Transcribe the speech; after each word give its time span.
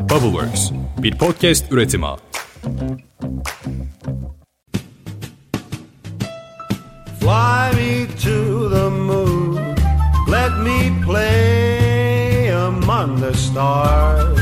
Bubbleworks, 0.00 0.70
bir 1.02 1.18
podcast 1.18 1.72
üretimi. 1.72 2.06
Fly 7.20 7.72
me 7.76 8.06
to 8.06 8.70
the 8.70 8.90
moon. 8.90 9.56
Let 10.30 10.52
me 10.64 11.04
play 11.06 12.52
among 12.52 13.20
the 13.20 13.34
stars. 13.34 14.38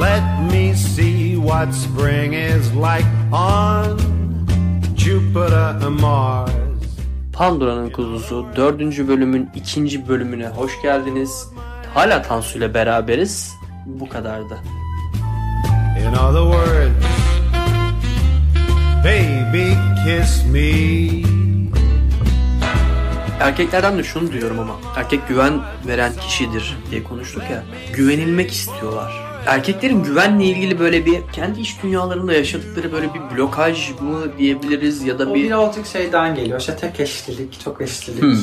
Let 0.00 0.52
me 0.52 0.74
see 0.74 1.36
what 1.36 1.74
spring 1.74 2.32
is 2.34 2.74
like 2.74 3.06
on 3.32 3.98
Jupiter 4.96 5.78
and 5.86 6.00
Mars. 6.00 6.50
Pandora'nın 7.32 7.90
Kuzusu 7.90 8.46
4. 8.56 9.08
bölümün 9.08 9.50
2. 9.54 10.08
bölümüne 10.08 10.48
hoş 10.48 10.82
geldiniz. 10.82 11.48
Hala 11.94 12.22
Tansu 12.22 12.58
ile 12.58 12.74
beraberiz. 12.74 13.63
Bu 13.86 14.08
kadardı. 14.08 14.58
In 16.00 16.12
other 16.12 16.42
words, 16.42 17.06
baby, 19.04 19.72
kiss 20.04 20.44
me. 20.52 21.24
Erkeklerden 23.40 23.98
de 23.98 24.02
şunu 24.04 24.32
diyorum 24.32 24.58
ama. 24.58 24.76
Erkek 24.96 25.28
güven 25.28 25.60
veren 25.86 26.12
kişidir 26.20 26.78
diye 26.90 27.04
konuştuk 27.04 27.42
ya. 27.50 27.62
Güvenilmek 27.94 28.50
istiyorlar. 28.52 29.12
Erkeklerin 29.46 30.02
güvenle 30.04 30.44
ilgili 30.44 30.78
böyle 30.78 31.06
bir 31.06 31.20
kendi 31.32 31.60
iç 31.60 31.76
dünyalarında 31.82 32.32
yaşadıkları 32.32 32.92
böyle 32.92 33.08
bir 33.14 33.36
blokaj 33.36 33.90
mı 33.90 34.38
diyebiliriz 34.38 35.02
ya 35.02 35.18
da 35.18 35.30
O 35.30 35.34
bir 35.34 35.44
birazcık 35.44 35.86
şeyden 35.86 36.34
geliyor. 36.34 36.60
İşte 36.60 36.76
tek 36.76 37.00
eşlilik, 37.00 37.60
çok 37.60 37.80
eşlilik, 37.80 38.22
Hmm. 38.22 38.38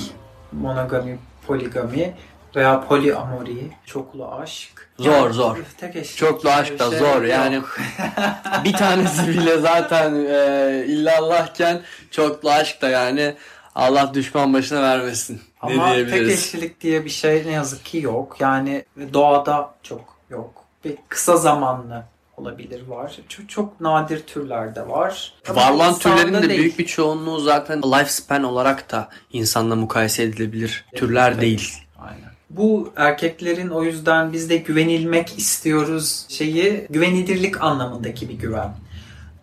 monogami, 0.61 1.17
poligami 1.47 2.13
veya 2.55 2.81
poliamori, 2.87 3.71
çoklu 3.85 4.31
aşk. 4.31 4.89
Zor, 4.99 5.11
Yani 5.11 5.33
zor. 5.33 5.57
Tek 5.77 5.95
eşlilik. 5.95 6.17
Çoklu 6.17 6.49
aşk 6.49 6.79
da 6.79 6.89
şey 6.89 6.99
zor 6.99 7.21
yani. 7.23 7.55
yok. 7.55 7.77
bir 8.63 8.73
tanesi 8.73 9.27
bile 9.27 9.57
zaten 9.57 10.15
e, 10.15 10.83
illallahken 10.87 11.81
çoklu 12.11 12.51
aşk 12.51 12.81
da 12.81 12.89
yani 12.89 13.35
Allah 13.75 14.13
düşman 14.13 14.53
başına 14.53 14.81
vermesin. 14.81 15.35
Ne 15.35 15.41
Ama 15.73 15.85
tek 15.87 15.95
diyebiliriz? 15.95 16.29
eşlilik 16.39 16.81
diye 16.81 17.05
bir 17.05 17.09
şey 17.09 17.43
ne 17.45 17.51
yazık 17.51 17.85
ki 17.85 17.97
yok. 17.97 18.37
Yani 18.39 18.85
doğada 19.13 19.73
çok 19.83 20.17
yok. 20.29 20.51
Bir 20.85 20.95
kısa 21.09 21.37
zamanlı 21.37 22.03
olabilir 22.37 22.87
var. 22.87 23.15
Çok, 23.29 23.49
çok 23.49 23.81
nadir 23.81 24.19
türlerde 24.27 24.87
var. 24.89 25.33
Ama 25.49 25.61
Var 25.61 25.71
olan 25.71 25.97
türlerin 25.99 26.33
de 26.33 26.49
değil. 26.49 26.59
büyük 26.61 26.79
bir 26.79 26.85
çoğunluğu 26.85 27.39
zaten 27.39 27.81
lifespan 27.81 28.43
olarak 28.43 28.91
da 28.91 29.09
insanla 29.33 29.75
mukayese 29.75 30.23
edilebilir 30.23 30.85
türler 30.95 31.31
Evet. 31.31 31.41
değil. 31.41 31.73
Aynen. 31.99 32.30
Bu 32.57 32.93
erkeklerin 32.95 33.69
o 33.69 33.83
yüzden 33.83 34.33
biz 34.33 34.49
de 34.49 34.57
güvenilmek 34.57 35.37
istiyoruz 35.39 36.25
şeyi 36.29 36.87
güvenilirlik 36.89 37.61
anlamındaki 37.61 38.29
bir 38.29 38.33
güven. 38.33 38.69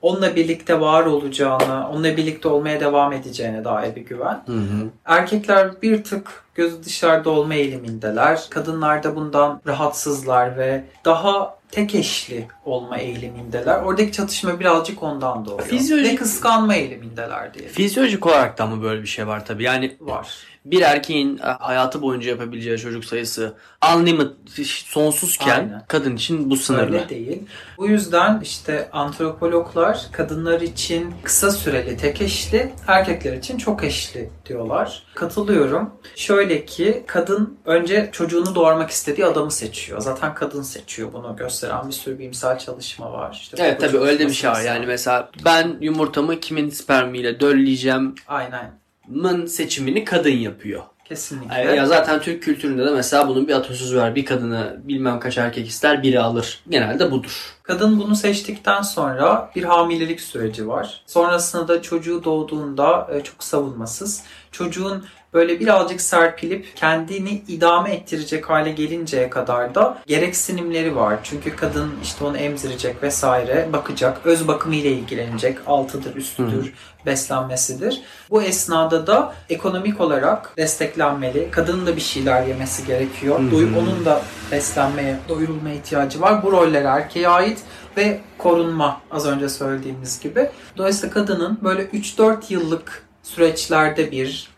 Onunla 0.03 0.37
birlikte 0.37 0.81
var 0.81 1.06
olacağına, 1.06 1.91
onunla 1.91 2.17
birlikte 2.17 2.48
olmaya 2.48 2.81
devam 2.81 3.12
edeceğine 3.12 3.65
dair 3.65 3.97
bir 3.97 4.00
güven. 4.00 4.42
Hı 4.47 4.53
hı. 4.53 4.89
Erkekler 5.05 5.83
bir 5.83 6.05
tık 6.05 6.45
gözü 6.55 6.84
dışarıda 6.84 7.31
olma 7.31 7.55
eğilimindeler. 7.55 8.47
Kadınlar 8.50 9.03
da 9.03 9.17
bundan 9.17 9.61
rahatsızlar 9.67 10.56
ve 10.56 10.84
daha 11.05 11.59
tek 11.70 11.95
eşli 11.95 12.47
olma 12.65 12.98
eğilimindeler. 12.98 13.83
Oradaki 13.83 14.12
çatışma 14.12 14.61
birazcık 14.61 15.03
ondan 15.03 15.45
doğuyor. 15.47 15.67
Fizyolojik- 15.69 16.12
Ve 16.12 16.17
kıskanma 16.17 16.75
eğilimindeler 16.75 17.55
diye. 17.55 17.69
Fizyolojik 17.69 18.27
olarak 18.27 18.59
da 18.59 18.67
mı 18.67 18.83
böyle 18.83 19.03
bir 19.03 19.06
şey 19.06 19.27
var 19.27 19.47
tabii 19.47 19.62
yani 19.65 19.97
var. 20.00 20.28
Bir 20.70 20.83
erkeğin 20.83 21.38
e, 21.38 21.42
hayatı 21.42 22.02
boyunca 22.02 22.30
yapabileceği 22.30 22.78
çocuk 22.78 23.05
sayısı 23.05 23.55
unlimited 23.97 24.64
sonsuzken 24.64 25.60
Aynen. 25.60 25.84
kadın 25.88 26.16
için 26.16 26.50
bu 26.50 26.56
sınırlı. 26.56 26.97
Öyle 26.97 27.08
değil. 27.08 27.42
Bu 27.78 27.86
yüzden 27.86 28.41
işte 28.41 28.88
antropologlar 28.92 30.06
kadınlar 30.12 30.60
için 30.60 31.14
kısa 31.22 31.50
süreli 31.50 31.97
tek 31.97 32.20
eşli, 32.20 32.72
erkekler 32.86 33.33
için 33.33 33.59
çok 33.59 33.84
eşli 33.84 34.31
diyorlar. 34.47 35.03
Katılıyorum. 35.15 35.91
Şöyle 36.16 36.65
ki 36.65 37.04
kadın 37.06 37.59
önce 37.64 38.09
çocuğunu 38.12 38.54
doğurmak 38.54 38.91
istediği 38.91 39.26
adamı 39.26 39.50
seçiyor. 39.50 40.00
Zaten 40.00 40.34
kadın 40.34 40.62
seçiyor 40.62 41.12
bunu 41.12 41.37
gösteren 41.37 41.88
bir 41.88 41.93
sürü 41.93 42.19
bilimsel 42.19 42.59
çalışma 42.59 43.12
var. 43.12 43.38
İşte 43.43 43.56
Evet 43.60 43.81
tabii 43.81 43.98
öyle 43.98 44.26
bir 44.26 44.32
şey 44.32 44.50
var. 44.50 44.60
Yani 44.60 44.87
mesela 44.87 45.31
ben 45.44 45.76
yumurtamı 45.81 46.41
kimin 46.41 46.70
spermiyle 46.70 47.41
dölleyeceğim 47.41 48.14
Aynen. 48.28 48.88
Mın 49.08 49.46
seçimini 49.46 50.04
kadın 50.04 50.30
yapıyor. 50.30 50.82
Kesinlikle. 51.04 51.60
Ya 51.60 51.86
zaten 51.86 52.20
Türk 52.20 52.42
kültüründe 52.42 52.84
de 52.86 52.91
mesela 52.91 53.28
bunun 53.28 53.48
bir 53.48 53.52
atasözü 53.52 53.96
var. 53.96 54.14
Bir 54.14 54.24
kadını 54.24 54.76
bilmem 54.84 55.20
kaç 55.20 55.38
erkek 55.38 55.69
ister 55.69 56.02
biri 56.02 56.20
alır. 56.20 56.60
Genelde 56.69 57.10
budur. 57.10 57.57
Kadın 57.69 58.01
bunu 58.01 58.17
seçtikten 58.17 58.83
sonra 58.83 59.51
bir 59.56 59.65
hamilelik 59.65 60.21
süreci 60.21 60.69
var. 60.69 61.01
Sonrasında 61.06 61.69
da 61.69 61.83
çocuğu 61.83 62.25
doğduğunda 62.25 63.09
e, 63.12 63.23
çok 63.23 63.45
savunmasız. 63.45 64.23
Çocuğun 64.53 65.05
böyle 65.34 65.61
birazcık 65.61 66.01
serpilip 66.01 66.77
kendini 66.77 67.43
idame 67.49 67.95
ettirecek 67.95 68.51
hale 68.51 68.71
gelinceye 68.71 69.31
kadar 69.31 69.75
da 69.75 69.99
gereksinimleri 70.06 70.97
var. 70.97 71.19
Çünkü 71.23 71.56
kadın 71.56 71.91
işte 72.03 72.25
onu 72.25 72.37
emzirecek 72.37 73.03
vesaire, 73.03 73.69
bakacak, 73.73 74.21
öz 74.25 74.49
bakımı 74.49 74.75
ile 74.75 74.89
ilgilenecek, 74.93 75.59
altıdır, 75.67 76.17
üstüdür, 76.17 76.75
beslenmesidir. 77.06 78.03
Bu 78.31 78.43
esnada 78.43 79.06
da 79.06 79.35
ekonomik 79.50 80.00
olarak 80.00 80.56
desteklenmeli. 80.56 81.50
Kadının 81.50 81.87
da 81.87 81.97
bir 81.97 82.00
şeyler 82.00 82.47
yemesi 82.47 82.87
gerekiyor. 82.87 83.39
Doy- 83.39 83.79
onun 83.79 84.05
da 84.05 84.23
beslenmeye, 84.53 85.17
doyurulmaya 85.29 85.75
ihtiyacı 85.75 86.21
var. 86.21 86.43
Bu 86.43 86.53
roller 86.53 86.85
erkeğe 86.85 87.29
ait 87.29 87.57
ve 87.98 88.20
korunma 88.38 89.00
az 89.10 89.26
önce 89.26 89.48
söylediğimiz 89.48 90.20
gibi. 90.20 90.50
Dolayısıyla 90.76 91.14
kadının 91.14 91.59
böyle 91.62 91.82
3-4 91.84 92.53
yıllık 92.53 93.06
süreçlerde 93.22 94.10
bir 94.10 94.48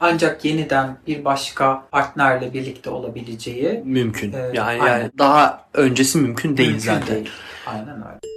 ancak 0.00 0.44
yeniden 0.44 0.96
bir 1.06 1.24
başka 1.24 1.86
partnerle 1.90 2.52
birlikte 2.52 2.90
olabileceği 2.90 3.82
Mümkün. 3.84 4.32
Ee, 4.32 4.36
yani, 4.36 4.60
aynen. 4.60 4.86
yani 4.86 5.10
daha 5.18 5.68
öncesi 5.74 6.18
mümkün 6.18 6.56
değil 6.56 6.70
mümkün 6.70 6.84
zaten. 6.84 7.14
değil. 7.16 7.30
Aynen 7.66 7.96
öyle. 7.96 8.33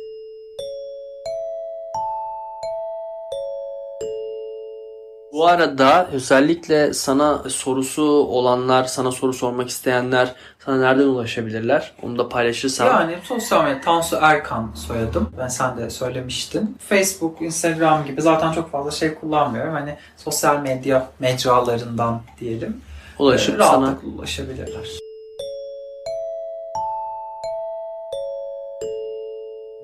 Bu 5.38 5.48
arada 5.48 6.08
özellikle 6.12 6.94
sana 6.94 7.50
sorusu 7.50 8.04
olanlar, 8.04 8.84
sana 8.84 9.12
soru 9.12 9.34
sormak 9.34 9.70
isteyenler 9.70 10.36
sana 10.66 10.78
nereden 10.78 11.04
ulaşabilirler? 11.04 11.92
Onu 12.02 12.18
da 12.18 12.30
paylaşırsan. 12.30 12.86
Yani 12.86 13.18
sosyal 13.24 13.64
medya 13.64 13.82
Tansu 13.82 14.18
Erkan 14.22 14.72
soyadım. 14.76 15.30
Ben 15.38 15.48
sen 15.48 15.78
de 15.78 15.90
söylemiştin. 15.90 16.78
Facebook, 16.90 17.42
Instagram 17.42 18.06
gibi 18.06 18.22
zaten 18.22 18.52
çok 18.52 18.72
fazla 18.72 18.92
şey 18.92 19.16
kullanmıyorum. 19.16 19.74
Hani 19.74 19.98
sosyal 20.18 20.60
medya 20.60 21.08
mecralarından 21.20 22.22
diyelim. 22.40 22.82
ulaşıp 23.20 23.60
Ee, 23.60 23.64
sana 23.64 23.98
ulaşabilirler. 24.16 25.00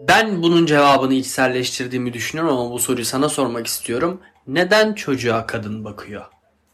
Ben 0.07 0.43
bunun 0.43 0.65
cevabını 0.65 1.13
içselleştirdiğimi 1.13 2.13
düşünüyorum 2.13 2.57
ama 2.57 2.71
bu 2.71 2.79
soruyu 2.79 3.05
sana 3.05 3.29
sormak 3.29 3.67
istiyorum. 3.67 4.21
Neden 4.47 4.93
çocuğa 4.93 5.47
kadın 5.47 5.85
bakıyor? 5.85 6.25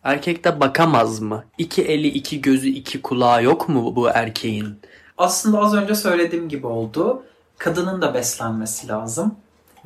Erkek 0.04 0.44
de 0.44 0.60
bakamaz 0.60 1.20
mı? 1.20 1.44
İki 1.58 1.82
eli, 1.82 2.08
iki 2.08 2.42
gözü, 2.42 2.68
iki 2.68 3.02
kulağı 3.02 3.44
yok 3.44 3.70
mu 3.70 3.96
bu 3.96 4.10
erkeğin? 4.10 4.80
Aslında 5.18 5.60
az 5.60 5.74
önce 5.74 5.96
söylediğim 5.96 6.50
gibi 6.50 6.68
oldu. 6.68 7.24
Kadının 7.58 8.02
da 8.02 8.14
beslenmesi 8.14 8.88
lazım. 8.88 9.36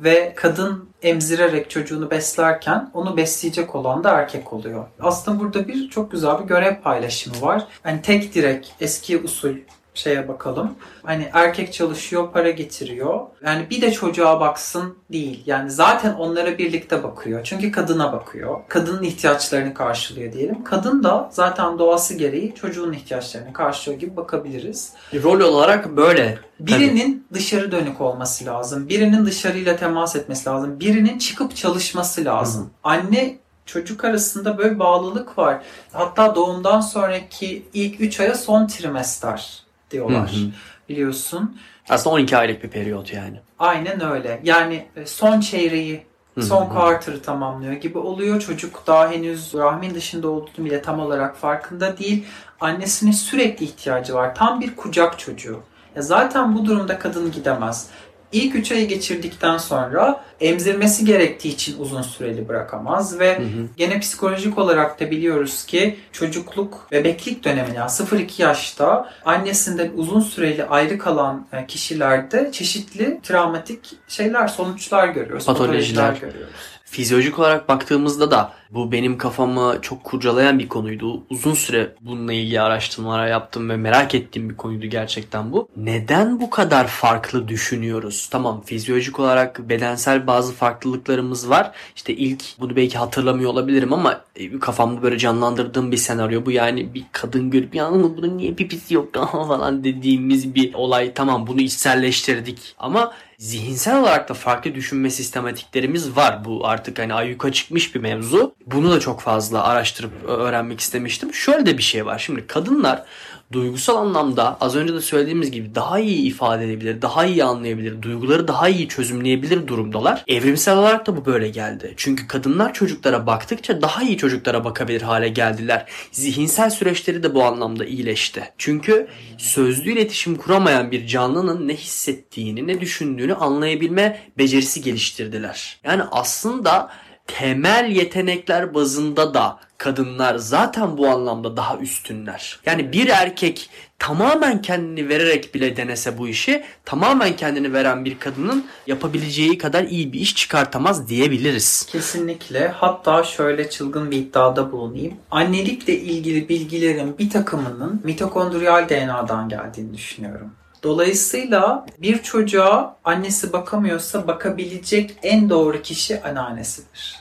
Ve 0.00 0.32
kadın 0.36 0.88
emzirerek 1.02 1.70
çocuğunu 1.70 2.10
beslerken 2.10 2.90
onu 2.94 3.16
besleyecek 3.16 3.74
olan 3.74 4.04
da 4.04 4.10
erkek 4.10 4.52
oluyor. 4.52 4.84
Aslında 5.00 5.40
burada 5.40 5.68
bir 5.68 5.90
çok 5.90 6.12
güzel 6.12 6.40
bir 6.40 6.44
görev 6.44 6.80
paylaşımı 6.80 7.42
var. 7.42 7.66
Hani 7.82 8.02
tek 8.02 8.34
direk 8.34 8.74
eski 8.80 9.18
usul 9.18 9.54
şeye 9.94 10.28
bakalım. 10.28 10.74
Hani 11.02 11.30
erkek 11.32 11.72
çalışıyor, 11.72 12.32
para 12.32 12.50
getiriyor. 12.50 13.20
Yani 13.46 13.70
bir 13.70 13.82
de 13.82 13.92
çocuğa 13.92 14.40
baksın 14.40 14.98
değil. 15.12 15.42
Yani 15.46 15.70
zaten 15.70 16.14
onlara 16.14 16.58
birlikte 16.58 17.02
bakıyor. 17.02 17.40
Çünkü 17.44 17.72
kadına 17.72 18.12
bakıyor. 18.12 18.60
Kadının 18.68 19.02
ihtiyaçlarını 19.02 19.74
karşılıyor 19.74 20.32
diyelim. 20.32 20.64
Kadın 20.64 21.02
da 21.02 21.28
zaten 21.32 21.78
doğası 21.78 22.14
gereği 22.14 22.54
çocuğun 22.54 22.92
ihtiyaçlarını 22.92 23.52
karşılıyor 23.52 24.00
gibi 24.00 24.16
bakabiliriz. 24.16 24.92
Rol 25.22 25.40
olarak 25.40 25.96
böyle. 25.96 26.38
Birinin 26.60 27.26
dışarı 27.32 27.72
dönük 27.72 28.00
olması 28.00 28.44
lazım. 28.44 28.88
Birinin 28.88 29.26
dışarıyla 29.26 29.76
temas 29.76 30.16
etmesi 30.16 30.48
lazım. 30.48 30.80
Birinin 30.80 31.18
çıkıp 31.18 31.56
çalışması 31.56 32.24
lazım. 32.24 32.70
Anne 32.84 33.38
çocuk 33.66 34.04
arasında 34.04 34.58
böyle 34.58 34.78
bağlılık 34.78 35.38
var. 35.38 35.62
Hatta 35.92 36.34
doğumdan 36.34 36.80
sonraki 36.80 37.66
ilk 37.74 38.00
3 38.00 38.20
aya 38.20 38.34
son 38.34 38.66
trimester 38.66 39.64
diyorlar. 39.90 40.32
Hı 40.32 40.36
hı. 40.36 40.50
Biliyorsun. 40.88 41.58
Aslında 41.88 42.14
12 42.14 42.36
aylık 42.36 42.64
bir 42.64 42.68
periyot 42.68 43.12
yani. 43.12 43.40
Aynen 43.58 44.10
öyle. 44.10 44.40
Yani 44.44 44.86
e, 44.96 45.06
son 45.06 45.40
çeyreği, 45.40 46.06
son 46.40 46.68
quarter'ı 46.68 47.22
tamamlıyor 47.22 47.72
gibi 47.72 47.98
oluyor. 47.98 48.40
Çocuk 48.40 48.86
daha 48.86 49.10
henüz 49.10 49.54
rahmin 49.54 49.94
dışında 49.94 50.28
olduğunu 50.28 50.66
bile 50.66 50.82
tam 50.82 51.00
olarak 51.00 51.36
farkında 51.36 51.98
değil. 51.98 52.24
Annesinin 52.60 53.12
sürekli 53.12 53.64
ihtiyacı 53.64 54.14
var. 54.14 54.34
Tam 54.34 54.60
bir 54.60 54.76
kucak 54.76 55.18
çocuğu. 55.18 55.60
Ya 55.96 56.02
zaten 56.02 56.54
bu 56.54 56.66
durumda 56.66 56.98
kadın 56.98 57.32
gidemez. 57.32 57.88
İlk 58.34 58.54
3 58.54 58.72
ayı 58.72 58.88
geçirdikten 58.88 59.58
sonra 59.58 60.24
emzirmesi 60.40 61.04
gerektiği 61.04 61.48
için 61.48 61.78
uzun 61.78 62.02
süreli 62.02 62.48
bırakamaz 62.48 63.18
ve 63.18 63.42
gene 63.76 64.00
psikolojik 64.00 64.58
olarak 64.58 65.00
da 65.00 65.10
biliyoruz 65.10 65.64
ki 65.64 65.96
çocukluk, 66.12 66.88
bebeklik 66.92 67.44
döneminde 67.44 67.76
yani 67.76 67.90
0-2 67.90 68.42
yaşta 68.42 69.10
annesinden 69.24 69.90
uzun 69.96 70.20
süreli 70.20 70.64
ayrı 70.64 70.98
kalan 70.98 71.46
e, 71.52 71.66
kişilerde 71.66 72.52
çeşitli 72.52 73.20
travmatik 73.22 73.96
şeyler, 74.08 74.48
sonuçlar 74.48 75.08
görüyoruz. 75.08 75.46
Patolojiler. 75.46 76.12
görüyoruz. 76.12 76.54
Fizyolojik 76.84 77.38
olarak 77.38 77.68
baktığımızda 77.68 78.30
da 78.30 78.52
bu 78.74 78.92
benim 78.92 79.18
kafamı 79.18 79.78
çok 79.82 80.04
kurcalayan 80.04 80.58
bir 80.58 80.68
konuydu. 80.68 81.22
Uzun 81.30 81.54
süre 81.54 81.94
bununla 82.00 82.32
ilgili 82.32 82.60
araştırmalar 82.60 83.26
yaptım 83.26 83.70
ve 83.70 83.76
merak 83.76 84.14
ettiğim 84.14 84.50
bir 84.50 84.56
konuydu 84.56 84.86
gerçekten 84.86 85.52
bu. 85.52 85.68
Neden 85.76 86.40
bu 86.40 86.50
kadar 86.50 86.86
farklı 86.86 87.48
düşünüyoruz? 87.48 88.28
Tamam 88.30 88.62
fizyolojik 88.62 89.20
olarak 89.20 89.68
bedensel 89.68 90.26
bazı 90.26 90.52
farklılıklarımız 90.52 91.50
var. 91.50 91.72
İşte 91.96 92.14
ilk 92.14 92.44
bunu 92.60 92.76
belki 92.76 92.98
hatırlamıyor 92.98 93.50
olabilirim 93.50 93.92
ama 93.92 94.20
e, 94.36 94.58
kafamda 94.58 95.02
böyle 95.02 95.18
canlandırdığım 95.18 95.92
bir 95.92 95.96
senaryo 95.96 96.46
bu. 96.46 96.50
Yani 96.50 96.94
bir 96.94 97.04
kadın 97.12 97.50
görüp 97.50 97.74
ya 97.74 97.92
bunun 97.92 98.38
niye 98.38 98.54
pipisi 98.54 98.94
yok 98.94 99.14
falan 99.32 99.84
dediğimiz 99.84 100.54
bir 100.54 100.74
olay. 100.74 101.14
Tamam 101.14 101.46
bunu 101.46 101.60
içselleştirdik 101.60 102.74
ama 102.78 103.12
zihinsel 103.38 104.00
olarak 104.00 104.28
da 104.28 104.34
farklı 104.34 104.74
düşünme 104.74 105.10
sistematiklerimiz 105.10 106.16
var. 106.16 106.44
Bu 106.44 106.66
artık 106.66 106.98
hani 106.98 107.14
ayyuka 107.14 107.52
çıkmış 107.52 107.94
bir 107.94 108.00
mevzu. 108.00 108.54
Bunu 108.66 108.90
da 108.90 109.00
çok 109.00 109.20
fazla 109.20 109.64
araştırıp 109.64 110.12
öğrenmek 110.28 110.80
istemiştim. 110.80 111.34
Şöyle 111.34 111.66
de 111.66 111.78
bir 111.78 111.82
şey 111.82 112.06
var. 112.06 112.18
Şimdi 112.18 112.46
kadınlar 112.46 113.04
duygusal 113.52 113.96
anlamda 113.96 114.56
az 114.60 114.76
önce 114.76 114.94
de 114.94 115.00
söylediğimiz 115.00 115.50
gibi 115.50 115.74
daha 115.74 115.98
iyi 115.98 116.26
ifade 116.26 116.64
edebilir, 116.64 117.02
daha 117.02 117.24
iyi 117.24 117.44
anlayabilir, 117.44 118.02
duyguları 118.02 118.48
daha 118.48 118.68
iyi 118.68 118.88
çözümleyebilir 118.88 119.66
durumdalar. 119.66 120.24
Evrimsel 120.28 120.76
olarak 120.76 121.06
da 121.06 121.16
bu 121.16 121.26
böyle 121.26 121.48
geldi. 121.48 121.94
Çünkü 121.96 122.26
kadınlar 122.28 122.74
çocuklara 122.74 123.26
baktıkça 123.26 123.82
daha 123.82 124.02
iyi 124.02 124.16
çocuklara 124.16 124.64
bakabilir 124.64 125.02
hale 125.02 125.28
geldiler. 125.28 125.86
Zihinsel 126.12 126.70
süreçleri 126.70 127.22
de 127.22 127.34
bu 127.34 127.44
anlamda 127.44 127.84
iyileşti. 127.84 128.42
Çünkü 128.58 129.08
sözlü 129.38 129.92
iletişim 129.92 130.36
kuramayan 130.36 130.90
bir 130.90 131.06
canlının 131.06 131.68
ne 131.68 131.74
hissettiğini, 131.76 132.66
ne 132.66 132.80
düşündüğünü 132.80 133.34
anlayabilme 133.34 134.20
becerisi 134.38 134.82
geliştirdiler. 134.82 135.80
Yani 135.84 136.02
aslında 136.10 136.90
temel 137.26 137.90
yetenekler 137.90 138.74
bazında 138.74 139.34
da 139.34 139.58
kadınlar 139.78 140.36
zaten 140.36 140.98
bu 140.98 141.08
anlamda 141.08 141.56
daha 141.56 141.76
üstünler. 141.76 142.60
Yani 142.66 142.92
bir 142.92 143.08
erkek 143.08 143.70
tamamen 143.98 144.62
kendini 144.62 145.08
vererek 145.08 145.54
bile 145.54 145.76
denese 145.76 146.18
bu 146.18 146.28
işi 146.28 146.64
tamamen 146.84 147.36
kendini 147.36 147.72
veren 147.72 148.04
bir 148.04 148.18
kadının 148.18 148.66
yapabileceği 148.86 149.58
kadar 149.58 149.84
iyi 149.84 150.12
bir 150.12 150.20
iş 150.20 150.36
çıkartamaz 150.36 151.08
diyebiliriz. 151.08 151.86
Kesinlikle. 151.92 152.68
Hatta 152.68 153.24
şöyle 153.24 153.70
çılgın 153.70 154.10
bir 154.10 154.16
iddiada 154.16 154.72
bulunayım. 154.72 155.14
Annelikle 155.30 155.98
ilgili 155.98 156.48
bilgilerin 156.48 157.18
bir 157.18 157.30
takımının 157.30 158.00
mitokondriyal 158.04 158.88
DNA'dan 158.88 159.48
geldiğini 159.48 159.94
düşünüyorum. 159.94 160.52
Dolayısıyla 160.84 161.86
bir 161.98 162.22
çocuğa 162.22 162.96
annesi 163.04 163.52
bakamıyorsa 163.52 164.26
bakabilecek 164.26 165.16
en 165.22 165.50
doğru 165.50 165.82
kişi 165.82 166.22
anneannesidir. 166.22 167.16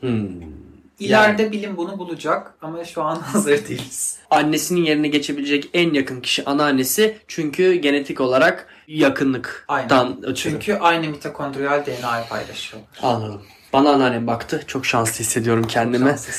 Hmm. 0.00 0.26
İleride 0.98 1.52
bilim 1.52 1.76
bunu 1.76 1.98
bulacak 1.98 2.54
ama 2.62 2.84
şu 2.84 3.02
an 3.02 3.16
hazır 3.20 3.68
değiliz. 3.68 4.18
Annesinin 4.30 4.84
yerine 4.84 5.08
geçebilecek 5.08 5.70
en 5.74 5.94
yakın 5.94 6.20
kişi 6.20 6.44
anneannesi 6.44 7.16
çünkü 7.28 7.74
genetik 7.74 8.20
olarak 8.20 8.66
yakınlıktan 8.88 10.06
Aynen. 10.06 10.18
ötürü. 10.18 10.34
Çünkü 10.34 10.74
aynı 10.74 11.08
mitokondriyal 11.08 11.86
DNA'yı 11.86 12.24
paylaşıyorlar. 12.28 12.98
Anladım. 13.02 13.42
Bana 13.72 13.90
anneannem 13.90 14.26
baktı. 14.26 14.62
Çok 14.66 14.86
şanslı 14.86 15.24
hissediyorum. 15.24 15.70
Şanslısın. 15.70 16.32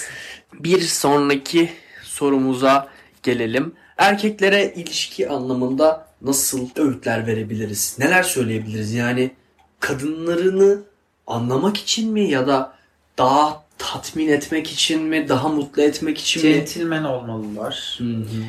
Bir 0.54 0.82
sonraki 0.82 1.70
sorumuza 2.04 2.88
gelelim. 3.24 3.74
Erkeklere 3.98 4.74
ilişki 4.76 5.30
anlamında 5.30 6.05
nasıl 6.22 6.70
öğütler 6.76 7.28
verebiliriz? 7.28 7.96
Neler 8.00 8.24
söyleyebiliriz? 8.24 8.94
Yani 8.94 9.32
kadınlarını 9.80 10.80
anlamak 11.28 11.78
için 11.78 12.12
mi 12.12 12.30
ya 12.30 12.48
da 12.48 12.74
daha 13.18 13.64
tatmin 13.78 14.28
etmek 14.28 14.72
için 14.72 15.02
mi, 15.02 15.30
daha 15.30 15.48
mutlu 15.48 15.82
etmek 15.82 16.18
için 16.18 16.46
mi? 16.46 16.54
Centilmen 16.54 17.04
olmalılar. 17.04 17.96
Hı 17.98 18.04
hı. 18.04 18.44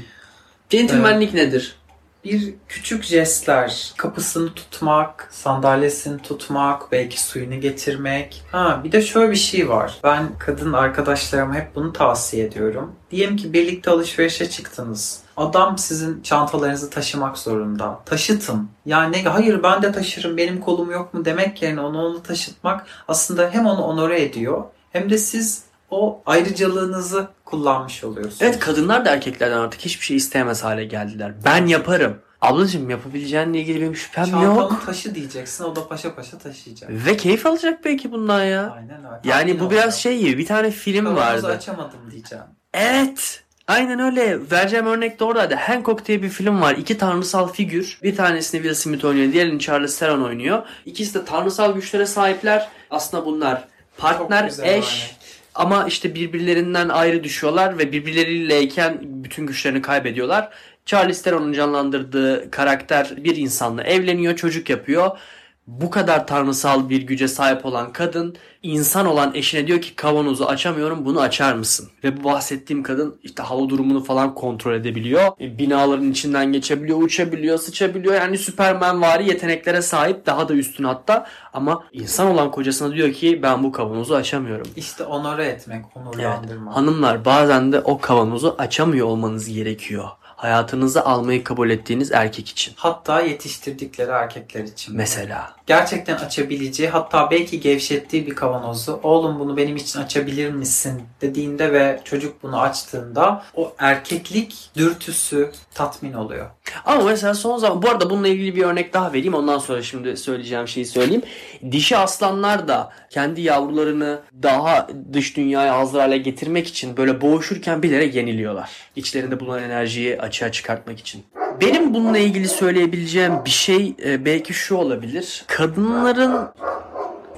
Centilmenlik 0.71 1.35
nedir? 1.35 1.77
Bir 2.25 2.55
küçük 2.69 3.05
jestler, 3.05 3.93
kapısını 3.97 4.55
tutmak, 4.55 5.29
sandalyesini 5.31 6.23
tutmak, 6.23 6.93
belki 6.93 7.23
suyunu 7.23 7.61
getirmek. 7.61 8.43
Ha 8.53 8.81
bir 8.85 8.93
de 8.93 9.03
şöyle 9.03 9.31
bir 9.31 9.37
şey 9.37 9.69
var. 9.69 9.99
Ben 10.05 10.39
kadın 10.39 10.73
arkadaşlarıma 10.73 11.55
hep 11.55 11.75
bunu 11.75 11.93
tavsiye 11.93 12.47
ediyorum. 12.47 12.93
Diyelim 13.11 13.37
ki 13.37 13.53
birlikte 13.53 13.91
alışverişe 13.91 14.51
çıktınız. 14.51 15.26
Adam 15.37 15.79
sizin 15.79 16.23
çantalarınızı 16.23 16.91
taşımak 16.91 17.39
zorunda. 17.39 18.01
Taşıtın. 18.07 18.69
Yani 18.87 19.23
hayır 19.23 19.63
ben 19.63 19.83
de 19.83 19.93
taşırım 19.93 20.37
benim 20.37 20.61
kolum 20.61 20.91
yok 20.91 21.15
mu 21.15 21.25
demek 21.25 21.63
yerine 21.63 21.81
onu 21.81 22.03
onu 22.07 22.23
taşıtmak 22.23 22.87
aslında 23.09 23.51
hem 23.53 23.67
onu 23.67 23.83
onore 23.83 24.23
ediyor 24.23 24.65
hem 24.93 25.11
de 25.11 25.19
siz 25.19 25.63
o 25.91 26.23
ayrıcalığınızı 26.27 27.29
kullanmış 27.45 28.05
oluyorsunuz. 28.05 28.43
Evet 28.43 28.59
kadınlar 28.59 29.05
da 29.05 29.11
erkeklerden 29.11 29.59
artık 29.59 29.81
hiçbir 29.81 30.05
şey 30.05 30.17
isteyemez 30.17 30.65
hale 30.65 30.85
geldiler. 30.85 31.33
Ben 31.45 31.67
yaparım. 31.67 32.19
Ablacığım 32.41 32.91
yapabileceğinle 32.91 33.61
ilgili 33.61 33.81
benim 33.81 33.97
şüphem 33.97 34.25
Çantamı 34.25 34.45
yok. 34.45 34.83
taşı 34.87 35.15
diyeceksin 35.15 35.65
o 35.65 35.77
da 35.77 35.89
paşa 35.89 36.15
paşa 36.15 36.39
taşıyacak. 36.39 36.91
Ve 36.91 37.17
keyif 37.17 37.47
alacak 37.47 37.85
belki 37.85 38.13
bundan 38.13 38.45
ya. 38.45 38.71
Aynen 38.77 39.05
öyle. 39.05 39.21
Yani 39.25 39.51
Tatmin 39.51 39.61
bu 39.61 39.71
biraz 39.71 39.85
olacak. 39.85 39.99
şey 40.01 40.19
gibi 40.19 40.39
bir 40.39 40.47
tane 40.47 40.71
film 40.71 41.05
Kavanozu 41.05 41.21
vardı. 41.47 41.47
açamadım 41.47 41.99
diyeceğim. 42.11 42.45
Evet. 42.75 43.45
Aynen 43.69 44.01
öyle. 44.01 44.51
Vereceğim 44.51 44.87
örnek 44.87 45.21
de 45.21 45.25
oradaydı. 45.25 45.55
Hancock 45.55 46.07
diye 46.07 46.23
bir 46.23 46.29
film 46.29 46.61
var. 46.61 46.75
İki 46.75 46.99
tanrısal 46.99 47.53
figür. 47.53 47.99
Bir 48.03 48.17
tanesini 48.17 48.63
Will 48.63 48.75
Smith 48.75 49.05
oynuyor. 49.05 49.33
Diğerini 49.33 49.61
Charlize 49.61 49.99
Theron 49.99 50.23
oynuyor. 50.23 50.63
İkisi 50.87 51.15
de 51.15 51.25
tanrısal 51.25 51.75
güçlere 51.75 52.07
sahipler. 52.07 52.69
Aslında 52.91 53.27
bunlar 53.27 53.65
partner, 53.99 54.45
eş. 54.45 54.59
örnek. 54.59 55.17
Ama 55.55 55.87
işte 55.87 56.15
birbirlerinden 56.15 56.89
ayrı 56.89 57.25
düşüyorlar 57.25 57.79
ve 57.79 57.93
birbirleriyleyken 57.93 58.99
bütün 59.03 59.47
güçlerini 59.47 59.83
kaybediyorlar. 59.83 60.51
Charlize 60.87 61.23
Theron'un 61.23 61.53
canlandırdığı 61.53 62.51
karakter 62.51 63.13
bir 63.17 63.37
insanla 63.37 63.83
evleniyor, 63.83 64.37
çocuk 64.37 64.71
yapıyor. 64.71 65.19
Bu 65.67 65.91
kadar 65.91 66.27
tanrısal 66.27 66.89
bir 66.89 67.03
güce 67.03 67.29
sahip 67.29 67.67
olan 67.67 67.93
kadın 67.93 68.37
insan 68.63 69.07
olan 69.07 69.35
eşine 69.35 69.67
diyor 69.67 69.81
ki 69.81 69.97
kavanozu 69.97 70.45
açamıyorum 70.45 71.05
bunu 71.05 71.21
açar 71.21 71.55
mısın? 71.55 71.89
Ve 72.05 72.17
bu 72.17 72.25
bahsettiğim 72.25 72.83
kadın 72.83 73.17
işte 73.23 73.43
hava 73.43 73.69
durumunu 73.69 74.05
falan 74.05 74.35
kontrol 74.35 74.75
edebiliyor. 74.75 75.33
E, 75.41 75.59
Binaların 75.59 76.11
içinden 76.11 76.53
geçebiliyor, 76.53 77.03
uçabiliyor, 77.03 77.59
sıçabiliyor. 77.59 78.15
Yani 78.15 78.39
Süpermen 78.39 79.03
vari 79.03 79.29
yeteneklere 79.29 79.83
sahip 79.83 80.27
daha 80.27 80.49
da 80.49 80.55
üstün 80.55 80.85
hatta. 80.85 81.27
Ama 81.53 81.85
insan 81.93 82.27
olan 82.27 82.51
kocasına 82.51 82.95
diyor 82.95 83.13
ki 83.13 83.41
ben 83.43 83.63
bu 83.65 83.73
kavanozu 83.73 84.15
açamıyorum. 84.15 84.67
İşte 84.77 85.05
onore 85.05 85.45
etmek, 85.47 85.85
Evet. 85.97 86.07
onurlandırmak. 86.07 86.77
Hanımlar 86.77 87.25
bazen 87.25 87.73
de 87.73 87.81
o 87.81 87.99
kavanozu 87.99 88.55
açamıyor 88.59 89.07
olmanız 89.07 89.49
gerekiyor. 89.49 90.09
Hayatınıza 90.37 91.03
almayı 91.03 91.45
kabul 91.45 91.71
ettiğiniz 91.71 92.13
erkek 92.13 92.49
için. 92.49 92.75
Hatta 92.77 93.21
yetiştirdikleri 93.21 94.11
erkekler 94.11 94.65
için. 94.65 94.97
Mesela. 94.97 95.57
Gerçekten 95.67 96.17
açabileceği 96.17 96.89
hatta 96.89 97.31
belki 97.31 97.61
gevşettiği 97.61 98.27
bir 98.27 98.35
kavanozu 98.35 99.01
oğlum 99.03 99.39
bunu 99.39 99.57
benim 99.57 99.77
için 99.77 100.01
açabilir 100.01 100.51
misin 100.51 101.03
dediğinde 101.21 101.73
ve 101.73 102.01
çocuk 102.05 102.43
bunu 102.43 102.61
açtığında 102.61 103.43
o 103.55 103.75
erkeklik 103.79 104.71
dürtüsü 104.77 105.51
tatmin 105.75 106.13
oluyor. 106.13 106.47
Ama 106.85 107.05
mesela 107.05 107.35
son 107.35 107.59
zaman 107.59 107.83
bu 107.83 107.91
arada 107.91 108.11
bununla 108.11 108.29
ilgili 108.29 108.57
bir 108.57 108.63
örnek 108.63 108.93
daha 108.93 109.13
vereyim 109.13 109.35
ondan 109.35 109.59
sonra 109.59 109.83
şimdi 109.83 110.17
söyleyeceğim 110.17 110.69
şeyi 110.69 110.87
söyleyeyim. 110.87 111.23
Dişi 111.71 111.97
aslanlar 111.97 112.69
da 112.69 112.93
kendi 113.11 113.41
yavrularını 113.41 114.21
daha 114.43 114.89
dış 115.13 115.37
dünyaya 115.37 115.79
hazır 115.79 115.99
hale 115.99 116.19
getirmek 116.19 116.69
için 116.69 116.97
böyle 116.97 117.21
boğuşurken 117.21 117.83
bilerek 117.83 118.15
yeniliyorlar. 118.15 118.71
İçlerinde 118.97 119.41
bulunan 119.41 119.63
enerjiyi 119.63 120.21
açığa 120.27 120.53
çıkartmak 120.53 121.01
için. 121.01 121.25
Benim 121.61 121.95
bununla 121.95 122.19
ilgili 122.19 122.49
söyleyebileceğim 122.49 123.33
bir 123.45 123.51
şey 123.51 123.95
e, 124.05 124.25
belki 124.25 124.55
şu 124.55 124.77
olabilir. 124.77 125.45
Kadınların 125.47 126.49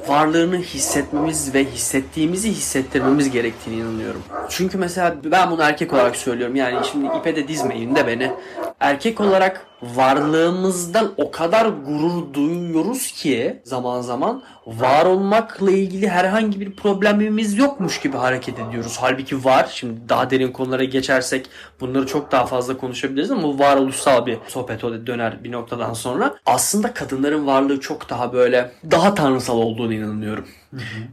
varlığını 0.08 0.56
hissetmemiz 0.56 1.54
ve 1.54 1.64
hissettiğimizi 1.64 2.50
hissettirmemiz 2.50 3.30
gerektiğini 3.30 3.76
inanıyorum. 3.76 4.22
Çünkü 4.48 4.78
mesela 4.78 5.16
ben 5.24 5.50
bunu 5.50 5.62
erkek 5.62 5.92
olarak 5.92 6.16
söylüyorum. 6.16 6.56
Yani 6.56 6.86
şimdi 6.92 7.16
ipe 7.18 7.36
de 7.36 7.48
dizmeyin 7.48 7.96
de 7.96 8.06
beni. 8.06 8.32
erkek 8.80 9.20
olarak 9.20 9.66
varlığımızdan 9.82 11.12
o 11.16 11.30
kadar 11.30 11.66
gurur 11.66 12.34
duyuyoruz 12.34 13.12
ki 13.12 13.62
zaman 13.64 14.00
zaman 14.00 14.42
var 14.66 15.06
olmakla 15.06 15.70
ilgili 15.70 16.08
herhangi 16.08 16.60
bir 16.60 16.76
problemimiz 16.76 17.58
yokmuş 17.58 18.00
gibi 18.00 18.16
hareket 18.16 18.58
ediyoruz. 18.58 18.96
Halbuki 19.00 19.44
var. 19.44 19.68
Şimdi 19.74 20.08
daha 20.08 20.30
derin 20.30 20.52
konulara 20.52 20.84
geçersek 20.84 21.50
bunları 21.80 22.06
çok 22.06 22.32
daha 22.32 22.46
fazla 22.46 22.76
konuşabiliriz 22.76 23.30
ama 23.30 23.42
bu 23.42 23.58
varoluşsal 23.58 24.26
bir 24.26 24.38
sohbet 24.48 24.84
o 24.84 25.06
döner 25.06 25.44
bir 25.44 25.52
noktadan 25.52 25.92
sonra. 25.92 26.34
Aslında 26.46 26.94
kadınların 26.94 27.46
varlığı 27.46 27.80
çok 27.80 28.10
daha 28.10 28.32
böyle 28.32 28.70
daha 28.90 29.14
tanrısal 29.14 29.58
olduğunu 29.58 29.94
inanıyorum. 29.94 30.48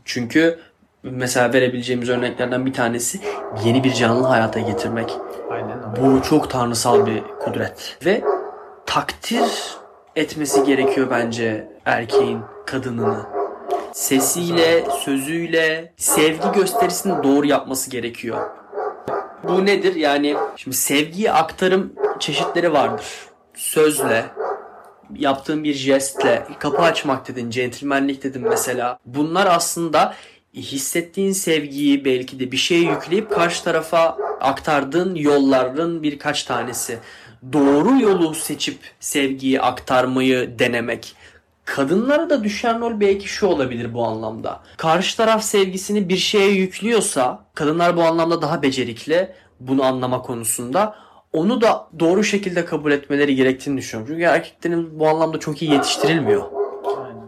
Çünkü 0.05 0.59
mesela 1.03 1.53
verebileceğimiz 1.53 2.09
örneklerden 2.09 2.65
bir 2.65 2.73
tanesi 2.73 3.19
yeni 3.65 3.83
bir 3.83 3.93
canlı 3.93 4.27
hayata 4.27 4.59
getirmek. 4.59 5.17
Aynen 5.51 5.99
öyle. 5.99 6.01
Bu 6.01 6.21
çok 6.21 6.49
tanrısal 6.49 7.05
bir 7.05 7.23
kudret. 7.39 7.97
Ve 8.05 8.23
takdir 8.85 9.77
etmesi 10.15 10.63
gerekiyor 10.63 11.07
bence 11.09 11.67
erkeğin 11.85 12.41
kadınını. 12.65 13.25
Sesiyle, 13.93 14.85
sözüyle, 15.03 15.93
sevgi 15.97 16.51
gösterisini 16.55 17.23
doğru 17.23 17.45
yapması 17.45 17.89
gerekiyor. 17.89 18.49
Bu 19.43 19.65
nedir? 19.65 19.95
Yani 19.95 20.35
şimdi 20.55 20.77
sevgiyi 20.77 21.31
aktarım 21.31 21.93
çeşitleri 22.19 22.73
vardır. 22.73 23.05
Sözle, 23.53 24.25
yaptığın 25.15 25.63
bir 25.63 25.73
jestle, 25.73 26.47
kapı 26.59 26.81
açmak 26.81 27.27
dedin, 27.27 27.49
centilmenlik 27.49 28.23
dedin 28.23 28.41
mesela. 28.41 28.99
Bunlar 29.05 29.47
aslında 29.47 30.13
hissettiğin 30.55 31.31
sevgiyi 31.31 32.05
belki 32.05 32.39
de 32.39 32.51
bir 32.51 32.57
şeye 32.57 32.81
yükleyip 32.81 33.31
karşı 33.31 33.63
tarafa 33.63 34.17
aktardığın 34.41 35.15
yolların 35.15 36.03
birkaç 36.03 36.43
tanesi. 36.43 36.99
Doğru 37.53 38.01
yolu 38.01 38.35
seçip 38.35 38.77
sevgiyi 38.99 39.61
aktarmayı 39.61 40.59
denemek. 40.59 41.15
Kadınlara 41.65 42.29
da 42.29 42.43
düşen 42.43 42.81
rol 42.81 42.99
belki 42.99 43.27
şu 43.27 43.47
olabilir 43.47 43.93
bu 43.93 44.05
anlamda. 44.05 44.59
Karşı 44.77 45.17
taraf 45.17 45.43
sevgisini 45.43 46.09
bir 46.09 46.17
şeye 46.17 46.51
yüklüyorsa 46.51 47.45
kadınlar 47.53 47.97
bu 47.97 48.03
anlamda 48.03 48.41
daha 48.41 48.61
becerikli 48.61 49.31
bunu 49.59 49.83
anlama 49.83 50.21
konusunda. 50.21 50.95
Onu 51.33 51.61
da 51.61 51.87
doğru 51.99 52.23
şekilde 52.23 52.65
kabul 52.65 52.91
etmeleri 52.91 53.35
gerektiğini 53.35 53.77
düşünüyorum. 53.77 54.13
Çünkü 54.13 54.23
erkeklerin 54.23 54.99
bu 54.99 55.07
anlamda 55.07 55.39
çok 55.39 55.61
iyi 55.61 55.71
yetiştirilmiyor. 55.71 56.43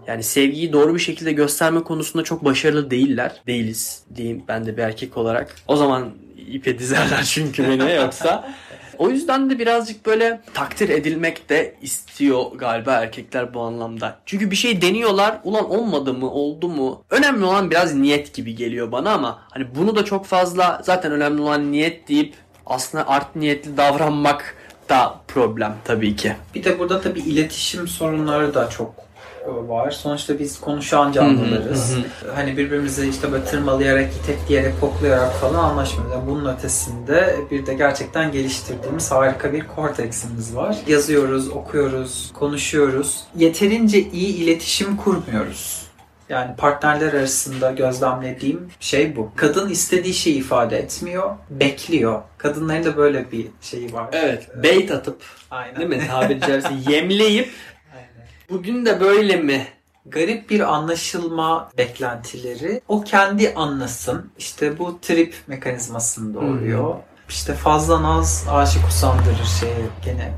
Yani 0.08 0.24
sevgiyi 0.24 0.74
doğru 0.74 0.96
bir 0.96 1.00
şekilde 1.00 1.32
gösterme 1.32 1.84
konusunda 1.84 2.24
çok 2.24 2.46
başarılı 2.46 2.92
değiller. 2.92 3.42
Değiliz 3.48 4.04
diyeyim 4.16 4.44
ben 4.48 4.66
de 4.66 4.78
bir 4.78 4.82
erkek 4.82 5.18
olarak. 5.18 5.56
O 5.68 5.76
zaman 5.76 6.10
ipe 6.38 6.80
dizerler 6.80 7.24
çünkü 7.24 7.64
beni 7.64 7.96
yoksa. 7.96 8.54
O 8.98 9.10
yüzden 9.10 9.50
de 9.50 9.60
birazcık 9.60 10.06
böyle 10.06 10.42
takdir 10.54 10.90
edilmek 10.90 11.50
de 11.50 11.76
istiyor 11.82 12.46
galiba 12.56 12.94
erkekler 12.94 13.54
bu 13.54 13.62
anlamda. 13.62 14.20
Çünkü 14.26 14.52
bir 14.52 14.56
şey 14.56 14.82
deniyorlar. 14.82 15.40
Ulan 15.44 15.70
olmadı 15.72 16.14
mı? 16.14 16.32
Oldu 16.32 16.68
mu? 16.70 17.04
Önemli 17.10 17.46
olan 17.46 17.72
biraz 17.72 17.96
niyet 17.96 18.34
gibi 18.34 18.56
geliyor 18.56 18.92
bana 18.92 19.12
ama 19.12 19.40
hani 19.52 19.76
bunu 19.76 19.96
da 19.96 20.06
çok 20.06 20.26
fazla 20.26 20.82
zaten 20.84 21.12
önemli 21.12 21.42
olan 21.42 21.72
niyet 21.72 22.08
deyip 22.08 22.34
aslında 22.66 23.08
art 23.08 23.36
niyetli 23.36 23.78
davranmak 23.78 24.56
da 24.90 25.20
problem 25.28 25.76
tabii 25.86 26.16
ki. 26.16 26.36
Bir 26.56 26.64
de 26.64 26.80
burada 26.80 27.02
tabii 27.02 27.20
iletişim 27.20 27.88
sorunları 27.88 28.54
da 28.54 28.70
çok 28.70 29.07
var. 29.52 29.92
Sonuçta 29.92 30.40
biz 30.40 30.62
konuşan 30.62 31.12
canlılarız. 31.12 31.96
Hı 31.96 32.32
Hani 32.36 32.58
birbirimizi 32.58 33.10
işte 33.10 33.32
böyle 33.32 33.46
tırmalayarak, 33.46 34.10
itekleyerek, 34.24 34.82
koklayarak 34.82 35.34
falan 35.34 35.70
anlaşmıyoruz. 35.70 36.12
Yani 36.14 36.28
bunun 36.28 36.56
ötesinde 36.56 37.36
bir 37.52 37.66
de 37.66 37.74
gerçekten 37.74 38.32
geliştirdiğimiz 38.32 39.12
harika 39.12 39.54
bir 39.54 39.68
korteksimiz 39.68 40.56
var. 40.56 40.78
Yazıyoruz, 40.88 41.50
okuyoruz, 41.50 42.32
konuşuyoruz. 42.34 43.24
Yeterince 43.36 44.00
iyi 44.02 44.36
iletişim 44.36 44.98
kurmuyoruz. 44.98 45.88
Yani 46.30 46.56
partnerler 46.56 47.14
arasında 47.14 47.72
gözlemlediğim 47.72 48.70
şey 48.80 49.16
bu. 49.16 49.32
Kadın 49.36 49.70
istediği 49.70 50.14
şeyi 50.14 50.36
ifade 50.36 50.78
etmiyor, 50.78 51.36
bekliyor. 51.50 52.22
Kadınların 52.38 52.84
da 52.84 52.98
böyle 52.98 53.32
bir 53.32 53.48
şeyi 53.62 53.94
var. 53.94 54.10
Evet. 54.12 54.64
Bait 54.64 54.92
atıp 54.92 55.22
Aynen. 55.52 55.76
değil 55.76 55.90
mi 55.90 56.08
tabiri 56.08 56.42
caizse 56.42 56.74
yemleyip. 56.92 57.50
Bugün 58.50 58.86
de 58.86 59.00
böyle 59.00 59.36
mi? 59.38 59.68
garip 60.10 60.50
bir 60.50 60.74
anlaşılma 60.74 61.70
beklentileri. 61.78 62.82
O 62.88 63.02
kendi 63.02 63.54
anlasın. 63.54 64.32
İşte 64.38 64.80
bu 64.80 65.00
trip 65.02 65.36
mekanizmasını 65.48 66.34
doğuruyor. 66.34 66.96
İşte 67.30 67.54
fazla 67.54 68.04
naz 68.04 68.46
aşık 68.52 68.88
usandırır 68.88 69.46
şey 69.60 69.74
gene 70.06 70.34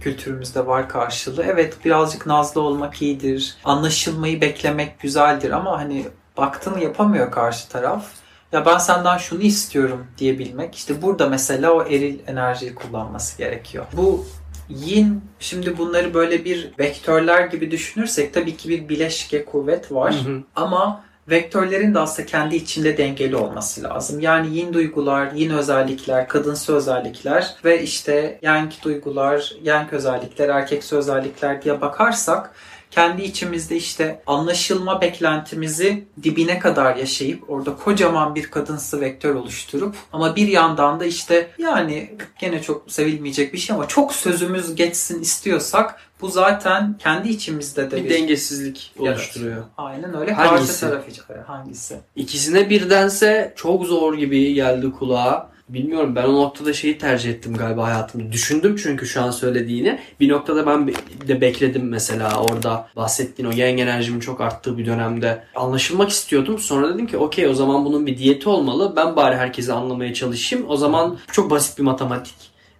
kültürümüzde 0.00 0.66
var 0.66 0.88
karşılığı. 0.88 1.44
Evet 1.44 1.84
birazcık 1.84 2.26
nazlı 2.26 2.60
olmak 2.60 3.02
iyidir. 3.02 3.56
Anlaşılmayı 3.64 4.40
beklemek 4.40 5.00
güzeldir 5.00 5.50
ama 5.50 5.78
hani 5.78 6.06
baktığını 6.36 6.80
yapamıyor 6.80 7.30
karşı 7.30 7.68
taraf. 7.68 8.06
Ya 8.52 8.66
ben 8.66 8.78
senden 8.78 9.18
şunu 9.18 9.42
istiyorum 9.42 10.06
diyebilmek. 10.18 10.74
İşte 10.74 11.02
burada 11.02 11.28
mesela 11.28 11.72
o 11.72 11.82
eril 11.82 12.18
enerjiyi 12.26 12.74
kullanması 12.74 13.38
gerekiyor. 13.38 13.84
Bu 13.92 14.26
yin 14.68 15.20
şimdi 15.38 15.78
bunları 15.78 16.14
böyle 16.14 16.44
bir 16.44 16.70
vektörler 16.78 17.46
gibi 17.46 17.70
düşünürsek 17.70 18.34
tabii 18.34 18.56
ki 18.56 18.68
bir 18.68 18.88
bileşke 18.88 19.44
kuvvet 19.44 19.92
var. 19.92 20.14
Hı 20.14 20.30
hı. 20.30 20.42
Ama 20.56 21.04
vektörlerin 21.28 21.94
de 21.94 21.98
aslında 21.98 22.26
kendi 22.26 22.56
içinde 22.56 22.96
dengeli 22.96 23.36
olması 23.36 23.82
lazım. 23.82 24.20
Yani 24.20 24.56
yin 24.56 24.72
duygular, 24.72 25.32
yin 25.32 25.50
özellikler, 25.50 26.28
kadınsı 26.28 26.76
özellikler 26.76 27.54
ve 27.64 27.82
işte 27.82 28.38
yang 28.42 28.72
duygular, 28.84 29.52
yang 29.62 29.92
özellikler, 29.92 30.48
erkeksi 30.48 30.96
özellikler 30.96 31.62
diye 31.62 31.80
bakarsak 31.80 32.50
kendi 32.94 33.22
içimizde 33.22 33.76
işte 33.76 34.22
anlaşılma 34.26 35.00
beklentimizi 35.00 36.04
dibine 36.22 36.58
kadar 36.58 36.96
yaşayıp 36.96 37.50
orada 37.50 37.76
kocaman 37.76 38.34
bir 38.34 38.50
kadınsı 38.50 39.00
vektör 39.00 39.34
oluşturup 39.34 39.96
ama 40.12 40.36
bir 40.36 40.48
yandan 40.48 41.00
da 41.00 41.04
işte 41.04 41.50
yani 41.58 42.16
gene 42.38 42.62
çok 42.62 42.92
sevilmeyecek 42.92 43.52
bir 43.52 43.58
şey 43.58 43.76
ama 43.76 43.88
çok 43.88 44.12
sözümüz 44.12 44.74
geçsin 44.74 45.22
istiyorsak 45.22 46.00
bu 46.20 46.28
zaten 46.28 46.98
kendi 46.98 47.28
içimizde 47.28 47.90
de 47.90 48.04
Bir 48.04 48.10
dengesizlik 48.10 48.94
oluşturuyor. 48.98 49.64
Aynen 49.76 50.16
öyle. 50.20 50.32
Hangisi? 50.32 50.80
Karşı 50.80 51.26
taraf. 51.26 51.48
Hangisi? 51.48 51.96
İkisine 52.16 52.70
birdense 52.70 53.52
çok 53.56 53.84
zor 53.84 54.14
gibi 54.14 54.54
geldi 54.54 54.92
kulağa. 54.92 55.53
Bilmiyorum 55.68 56.16
ben 56.16 56.24
o 56.24 56.32
noktada 56.42 56.72
şeyi 56.72 56.98
tercih 56.98 57.30
ettim 57.30 57.56
galiba 57.56 57.86
hayatımda. 57.86 58.32
Düşündüm 58.32 58.76
çünkü 58.82 59.06
şu 59.06 59.22
an 59.22 59.30
söylediğini. 59.30 59.98
Bir 60.20 60.28
noktada 60.28 60.66
ben 60.66 60.88
be- 60.88 60.92
de 61.28 61.40
bekledim 61.40 61.88
mesela 61.88 62.40
orada 62.42 62.88
bahsettiğin 62.96 63.48
o 63.48 63.52
yang 63.52 63.80
enerjimin 63.80 64.20
çok 64.20 64.40
arttığı 64.40 64.78
bir 64.78 64.86
dönemde. 64.86 65.42
Anlaşılmak 65.54 66.10
istiyordum. 66.10 66.58
Sonra 66.58 66.94
dedim 66.94 67.06
ki 67.06 67.16
okey 67.16 67.48
o 67.48 67.54
zaman 67.54 67.84
bunun 67.84 68.06
bir 68.06 68.18
diyeti 68.18 68.48
olmalı. 68.48 68.92
Ben 68.96 69.16
bari 69.16 69.36
herkesi 69.36 69.72
anlamaya 69.72 70.14
çalışayım. 70.14 70.64
O 70.68 70.76
zaman 70.76 71.16
çok 71.32 71.50
basit 71.50 71.78
bir 71.78 71.82
matematik. 71.82 72.34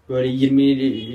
Böyle 0.08 0.28
20 0.28 0.62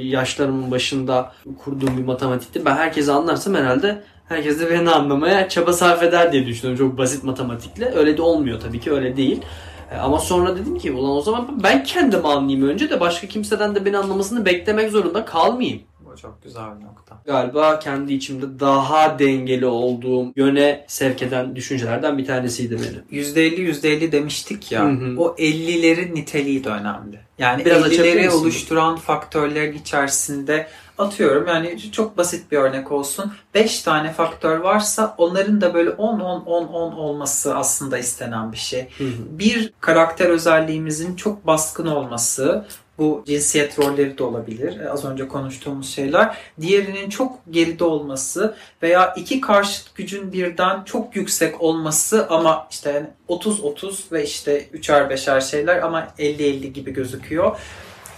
yaşlarımın 0.08 0.72
başında 0.72 1.32
kurduğum 1.64 1.98
bir 1.98 2.04
matematikti. 2.04 2.66
Ben 2.66 2.76
herkesi 2.76 3.12
anlarsam 3.12 3.56
herhalde 3.56 4.04
herkes 4.30 4.60
de 4.60 4.72
beni 4.72 4.90
anlamaya 4.90 5.50
çaba 5.50 5.74
sarf 5.74 6.04
eder 6.04 6.32
diye 6.32 6.46
düşünüyorum. 6.46 6.88
Çok 6.88 6.98
basit 6.98 7.24
matematikle. 7.24 7.92
Öyle 7.96 8.18
de 8.18 8.22
olmuyor 8.22 8.60
tabii 8.60 8.80
ki 8.80 8.92
öyle 8.92 9.18
değil. 9.18 9.42
E, 9.92 9.96
Ama 9.98 10.20
sonra 10.20 10.56
dedim 10.58 10.78
ki 10.78 10.92
ulan 10.92 11.12
o 11.18 11.22
zaman 11.22 11.60
ben 11.64 11.84
kendimi 11.84 12.28
anlayayım 12.28 12.70
önce 12.70 12.90
de 12.90 13.00
başka 13.00 13.28
kimseden 13.28 13.76
de 13.76 13.86
beni 13.86 13.98
anlamasını 13.98 14.46
beklemek 14.46 14.92
zorunda 14.92 15.26
kalmayayım. 15.26 15.82
Bu 16.06 16.18
çok 16.18 16.44
güzel 16.44 16.80
bir 16.80 16.86
nokta. 16.86 17.22
Galiba 17.26 17.80
kendi 17.80 18.14
içimde 18.14 18.60
daha 18.60 19.20
dengeli 19.20 19.66
olduğum 19.66 20.34
yöne 20.36 20.86
sevk 20.88 21.22
eden 21.24 21.56
düşüncelerden 21.56 22.18
bir 22.18 22.26
tanesiydi 22.26 22.78
benim. 22.82 23.24
%50 23.26 23.56
%50 23.62 24.12
demiştik 24.12 24.72
ya. 24.72 24.84
Hı 24.86 24.90
hı. 24.90 25.16
O 25.20 25.36
50'lerin 25.36 26.16
niteliği 26.16 26.64
de 26.64 26.70
önemli. 26.70 27.20
Yani 27.38 27.66
Biraz 27.66 27.84
açabilir 27.84 28.16
50'leri 28.16 28.26
misin? 28.26 28.40
oluşturan 28.40 28.96
faktörlerin 28.96 29.74
içerisinde 29.78 30.68
atıyorum 31.00 31.48
yani 31.48 31.92
çok 31.92 32.18
basit 32.18 32.52
bir 32.52 32.58
örnek 32.58 32.92
olsun. 32.92 33.34
5 33.54 33.82
tane 33.82 34.14
faktör 34.14 34.58
varsa 34.58 35.16
onların 35.18 35.62
da 35.62 35.74
böyle 35.74 35.90
10 35.90 36.20
10 36.20 36.42
10 36.46 36.68
10 36.68 36.92
olması 36.92 37.56
aslında 37.56 37.98
istenen 37.98 38.52
bir 38.52 38.58
şey. 38.58 38.88
Bir 39.30 39.74
karakter 39.80 40.26
özelliğimizin 40.30 41.16
çok 41.16 41.48
baskın 41.48 41.88
olması, 41.88 42.66
bu 42.98 43.24
cinsiyet 43.28 43.80
rolleri 43.80 44.18
de 44.18 44.24
olabilir. 44.24 44.80
E, 44.80 44.90
Az 44.90 45.06
önce 45.06 45.28
konuştuğumuz 45.28 45.90
şeyler. 45.90 46.38
Diğerinin 46.62 47.10
çok 47.10 47.40
geride 47.50 47.84
olması 47.84 48.56
veya 48.84 49.14
iki 49.18 49.42
karşıt 49.42 49.96
gücün 49.96 50.34
birden 50.34 50.84
çok 50.84 51.16
yüksek 51.16 51.62
olması 51.62 52.28
ama 52.30 52.68
işte 52.72 52.92
yani 52.92 53.08
30-30 53.30 54.12
ve 54.12 54.24
işte 54.24 54.66
üçer 54.74 55.10
beşer 55.10 55.42
şeyler 55.42 55.82
ama 55.82 56.08
50-50 56.20 56.68
gibi 56.68 56.94
gözüküyor. 56.94 57.60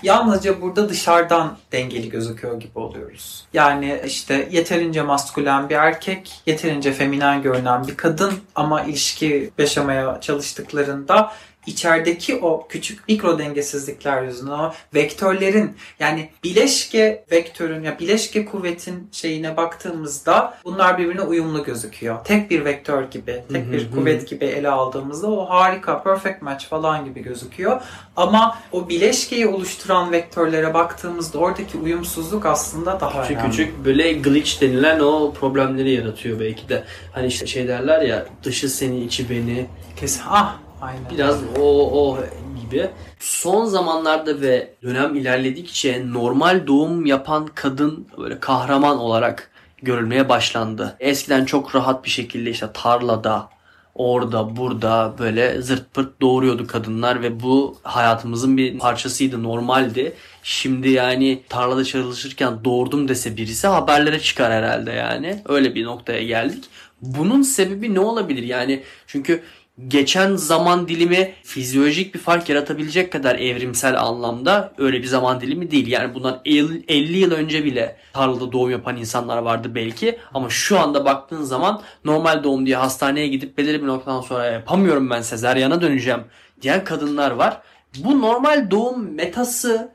Yalnızca 0.04 0.62
burada 0.62 0.90
dışarıdan 0.90 1.58
dengeli 1.72 2.10
gözüküyor 2.10 2.60
gibi 2.60 2.80
oluyoruz. 2.80 3.46
Yani 3.54 4.02
işte 4.06 4.48
yeterince 4.52 5.02
maskülen 5.02 5.70
bir 5.70 5.76
erkek, 5.76 6.42
yeterince 6.46 6.94
feminen 6.94 7.42
görünen 7.42 7.88
bir 7.88 7.98
kadın 7.98 8.34
ama 8.56 8.82
ilişki 8.82 9.52
yaşamaya 9.58 10.22
çalıştıklarında 10.22 11.32
içerideki 11.66 12.36
o 12.36 12.68
küçük 12.68 13.08
mikro 13.08 13.40
dengesizlikler 13.40 14.24
yüzünden 14.24 14.52
o 14.52 14.74
vektörlerin 14.94 15.76
yani 16.00 16.30
bileşke 16.44 17.26
vektörün 17.32 17.84
ya 17.84 18.00
bileşke 18.00 18.46
kuvvetin 18.46 19.10
şeyine 19.12 19.58
baktığımızda 19.58 20.58
bunlar 20.66 20.98
birbirine 20.98 21.22
uyumlu 21.22 21.64
gözüküyor. 21.64 22.26
Tek 22.26 22.50
bir 22.50 22.66
vektör 22.66 23.04
gibi, 23.12 23.44
tek 23.52 23.72
bir 23.72 23.92
kuvvet 23.92 24.30
gibi 24.30 24.46
ele 24.46 24.70
aldığımızda 24.70 25.28
o 25.32 25.50
harika, 25.50 26.04
perfect 26.04 26.42
match 26.42 26.66
falan 26.66 27.06
gibi 27.06 27.24
gözüküyor. 27.24 27.82
Ama 28.16 28.58
o 28.72 28.90
bileşkeyi 28.90 29.48
oluşturan 29.48 30.12
vektörlere 30.12 30.74
baktığımızda 30.74 31.38
oradaki 31.38 31.78
uyumsuzluk 31.78 32.46
aslında 32.46 33.00
daha 33.00 33.22
Küçük 33.22 33.38
önemli. 33.38 33.52
küçük 33.52 33.86
böyle 33.86 34.14
glitch 34.14 34.62
denilen 34.62 35.00
o 35.00 35.34
problemleri 35.34 35.92
yaratıyor 35.92 36.40
belki 36.40 36.70
de. 36.70 36.84
Hani 37.12 37.28
işte 37.28 37.48
şey 37.48 37.68
derler 37.68 38.02
ya 38.02 38.26
dışı 38.44 38.70
seni 38.70 39.04
içi 39.04 39.30
beni 39.30 39.66
Kesin. 39.96 40.22
Ah, 40.30 40.56
aynen. 40.82 41.02
biraz 41.12 41.40
o 41.60 41.92
o 42.02 42.20
gibi. 42.62 42.90
Son 43.20 43.66
zamanlarda 43.66 44.42
ve 44.42 44.74
dönem 44.84 45.16
ilerledikçe 45.16 46.04
normal 46.14 46.68
doğum 46.68 47.06
yapan 47.06 47.48
kadın 47.56 48.08
böyle 48.18 48.40
kahraman 48.40 48.98
olarak 48.98 49.52
görülmeye 49.82 50.30
başlandı. 50.30 50.96
Eskiden 51.00 51.46
çok 51.46 51.76
rahat 51.76 52.06
bir 52.06 52.10
şekilde 52.10 52.50
işte 52.50 52.68
tarlada 52.74 53.50
orada 53.96 54.56
burada 54.56 55.14
böyle 55.20 55.62
zırt 55.62 55.94
pırt 55.94 56.22
doğuruyordu 56.22 56.68
kadınlar 56.68 57.22
ve 57.22 57.40
bu 57.40 57.78
hayatımızın 57.84 58.58
bir 58.58 58.80
parçasıydı 58.80 59.44
normaldi. 59.44 60.14
Şimdi 60.44 60.90
yani 60.90 61.42
tarlada 61.50 61.84
çalışırken 61.84 62.64
doğurdum 62.64 63.08
dese 63.08 63.38
birisi 63.38 63.68
haberlere 63.68 64.20
çıkar 64.20 64.54
herhalde 64.54 64.92
yani. 64.92 65.42
Öyle 65.46 65.76
bir 65.76 65.86
noktaya 65.86 66.24
geldik. 66.24 66.64
Bunun 67.02 67.42
sebebi 67.42 67.94
ne 67.94 68.00
olabilir? 68.00 68.44
Yani 68.44 68.84
çünkü 69.08 69.44
geçen 69.88 70.36
zaman 70.36 70.88
dilimi 70.88 71.34
fizyolojik 71.44 72.14
bir 72.14 72.20
fark 72.20 72.50
yaratabilecek 72.50 73.12
kadar 73.12 73.36
evrimsel 73.36 74.02
anlamda 74.02 74.74
öyle 74.78 74.98
bir 75.02 75.08
zaman 75.08 75.42
dilimi 75.42 75.72
değil. 75.72 75.88
Yani 75.88 76.14
bundan 76.14 76.42
50 76.46 77.18
yıl 77.18 77.32
önce 77.32 77.64
bile 77.64 77.96
tarlada 78.14 78.52
doğum 78.52 78.72
yapan 78.72 78.98
insanlar 78.98 79.38
vardı 79.38 79.76
belki 79.76 80.20
ama 80.34 80.50
şu 80.50 80.80
anda 80.80 81.06
baktığın 81.06 81.44
zaman 81.44 81.82
normal 82.06 82.44
doğum 82.44 82.66
diye 82.66 82.76
hastaneye 82.76 83.28
gidip 83.28 83.58
belirli 83.58 83.82
bir 83.82 83.88
noktadan 83.88 84.22
sonra 84.22 84.46
yapamıyorum 84.46 85.10
ben 85.10 85.22
sezaryana 85.22 85.82
döneceğim 85.82 86.24
diyen 86.62 86.84
kadınlar 86.84 87.32
var. 87.32 87.62
Bu 87.98 88.22
normal 88.22 88.72
doğum 88.72 89.14
metası 89.14 89.92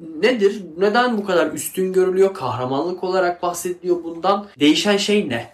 nedir? 0.00 0.62
Neden 0.78 1.18
bu 1.18 1.24
kadar 1.24 1.52
üstün 1.52 1.92
görülüyor? 1.92 2.34
Kahramanlık 2.34 3.04
olarak 3.04 3.42
bahsediliyor 3.42 4.04
bundan. 4.04 4.46
Değişen 4.60 4.96
şey 4.96 5.28
ne? 5.28 5.52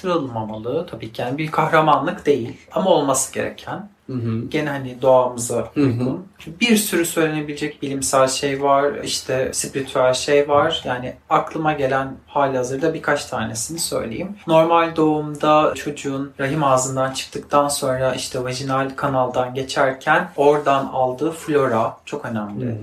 Kahramanlaştırılmamalı 0.00 0.86
tabii 0.86 1.12
ki 1.12 1.22
yani 1.22 1.38
bir 1.38 1.50
kahramanlık 1.50 2.26
değil 2.26 2.56
ama 2.72 2.90
olması 2.90 3.34
gereken 3.34 3.88
Hı 4.06 4.12
hı. 4.12 4.46
gene 4.48 4.68
hani 4.70 5.02
doğamıza 5.02 5.56
Hı 5.56 5.80
hı. 5.80 5.84
uygun. 5.84 6.26
Çünkü 6.38 6.60
bir 6.60 6.76
sürü 6.76 7.06
söylenebilecek 7.06 7.82
bilimsel 7.82 8.28
şey 8.28 8.62
var 8.62 8.92
işte 9.04 9.50
spiritüel 9.52 10.14
şey 10.14 10.48
var 10.48 10.82
yani 10.84 11.14
aklıma 11.30 11.72
gelen 11.72 12.16
hali 12.26 12.56
hazırda 12.56 12.94
birkaç 12.94 13.24
tanesini 13.24 13.78
söyleyeyim. 13.78 14.36
Normal 14.46 14.96
doğumda 14.96 15.74
çocuğun 15.74 16.32
rahim 16.40 16.64
ağzından 16.64 17.12
çıktıktan 17.12 17.68
sonra 17.68 18.14
işte 18.14 18.44
vajinal 18.44 18.90
kanaldan 18.96 19.54
geçerken 19.54 20.28
oradan 20.36 20.86
aldığı 20.86 21.30
flora 21.30 21.96
çok 22.04 22.24
önemli 22.24 22.78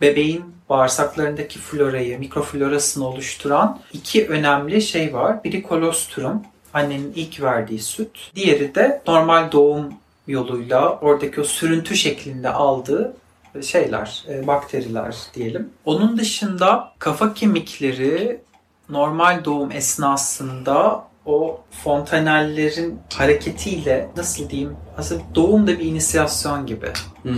bebeğin 0.00 0.44
bağırsaklarındaki 0.68 1.58
florayı, 1.58 2.18
mikroflorasını 2.18 3.06
oluşturan 3.06 3.80
iki 3.92 4.28
önemli 4.28 4.82
şey 4.82 5.14
var. 5.14 5.44
Biri 5.44 5.62
kolostrum, 5.62 6.42
annenin 6.74 7.12
ilk 7.16 7.40
verdiği 7.42 7.78
süt. 7.78 8.18
Diğeri 8.34 8.74
de 8.74 9.02
normal 9.06 9.52
doğum 9.52 9.94
yoluyla 10.26 10.98
oradaki 10.98 11.40
o 11.40 11.44
sürüntü 11.44 11.96
şeklinde 11.96 12.50
aldığı 12.50 13.16
şeyler, 13.62 14.24
e, 14.28 14.46
bakteriler 14.46 15.16
diyelim. 15.34 15.70
Onun 15.84 16.18
dışında 16.18 16.92
kafa 16.98 17.34
kemikleri 17.34 18.40
normal 18.88 19.44
doğum 19.44 19.72
esnasında 19.72 21.04
o 21.26 21.60
fontanellerin 21.70 23.00
hareketiyle 23.14 24.08
nasıl 24.16 24.50
diyeyim 24.50 24.76
aslında 24.98 25.22
doğum 25.34 25.66
da 25.66 25.78
bir 25.78 25.84
inisiyasyon 25.84 26.66
gibi 26.66 26.86
Hı. 27.22 27.34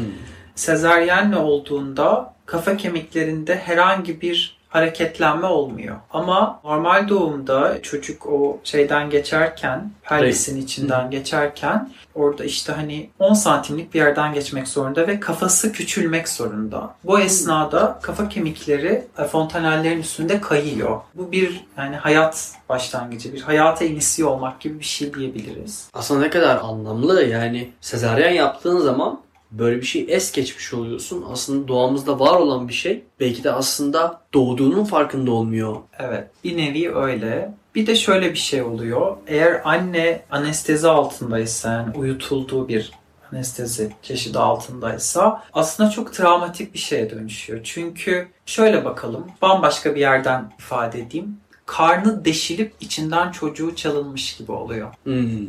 sezaryenle 0.54 1.36
olduğunda 1.36 2.34
kafa 2.48 2.76
kemiklerinde 2.76 3.56
herhangi 3.56 4.20
bir 4.20 4.58
hareketlenme 4.68 5.46
olmuyor. 5.46 5.96
Ama 6.10 6.60
normal 6.64 7.08
doğumda 7.08 7.82
çocuk 7.82 8.26
o 8.26 8.60
şeyden 8.64 9.10
geçerken, 9.10 9.90
pelvisin 10.02 10.62
içinden 10.62 11.10
geçerken 11.10 11.90
orada 12.14 12.44
işte 12.44 12.72
hani 12.72 13.10
10 13.18 13.34
santimlik 13.34 13.94
bir 13.94 13.98
yerden 13.98 14.34
geçmek 14.34 14.68
zorunda 14.68 15.06
ve 15.06 15.20
kafası 15.20 15.72
küçülmek 15.72 16.28
zorunda. 16.28 16.94
Bu 17.04 17.20
esnada 17.20 17.98
kafa 18.02 18.28
kemikleri 18.28 19.04
e, 19.18 19.24
fontanellerin 19.24 20.00
üstünde 20.00 20.40
kayıyor. 20.40 21.00
Bu 21.14 21.32
bir 21.32 21.64
yani 21.78 21.96
hayat 21.96 22.52
başlangıcı, 22.68 23.32
bir 23.32 23.40
hayata 23.40 23.84
inisiye 23.84 24.28
olmak 24.28 24.60
gibi 24.60 24.78
bir 24.78 24.84
şey 24.84 25.14
diyebiliriz. 25.14 25.88
Aslında 25.94 26.20
ne 26.20 26.30
kadar 26.30 26.56
anlamlı 26.56 27.24
yani 27.24 27.72
sezaryen 27.80 28.32
yaptığın 28.32 28.78
zaman 28.78 29.20
böyle 29.50 29.76
bir 29.76 29.86
şey 29.86 30.06
es 30.08 30.32
geçmiş 30.32 30.74
oluyorsun. 30.74 31.24
Aslında 31.32 31.68
doğamızda 31.68 32.20
var 32.20 32.40
olan 32.40 32.68
bir 32.68 32.74
şey. 32.74 33.02
Belki 33.20 33.44
de 33.44 33.52
aslında 33.52 34.20
doğduğunun 34.34 34.84
farkında 34.84 35.30
olmuyor. 35.30 35.76
Evet, 35.98 36.26
bir 36.44 36.56
nevi 36.56 36.94
öyle. 36.94 37.54
Bir 37.74 37.86
de 37.86 37.94
şöyle 37.94 38.32
bir 38.32 38.38
şey 38.38 38.62
oluyor. 38.62 39.16
Eğer 39.26 39.60
anne 39.64 40.22
anestezi 40.30 40.88
altındaysa, 40.88 41.72
yani 41.72 41.96
uyutulduğu 41.96 42.68
bir 42.68 42.92
anestezi 43.32 43.92
çeşidi 44.02 44.38
altındaysa 44.38 45.44
aslında 45.52 45.90
çok 45.90 46.14
travmatik 46.14 46.74
bir 46.74 46.78
şeye 46.78 47.10
dönüşüyor. 47.10 47.60
Çünkü 47.64 48.28
şöyle 48.46 48.84
bakalım, 48.84 49.26
bambaşka 49.42 49.94
bir 49.94 50.00
yerden 50.00 50.52
ifade 50.58 51.00
edeyim. 51.00 51.36
Karnı 51.66 52.24
deşilip 52.24 52.72
içinden 52.80 53.32
çocuğu 53.32 53.76
çalınmış 53.76 54.36
gibi 54.36 54.52
oluyor. 54.52 54.94
Hmm. 55.04 55.48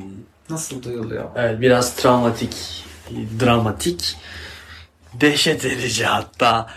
Nasıl 0.49 0.83
duyuluyor? 0.83 1.25
Evet 1.35 1.61
biraz 1.61 1.95
travmatik, 1.95 2.85
dramatik, 3.39 4.17
dehşet 5.13 5.65
verici 5.65 6.05
hatta. 6.05 6.67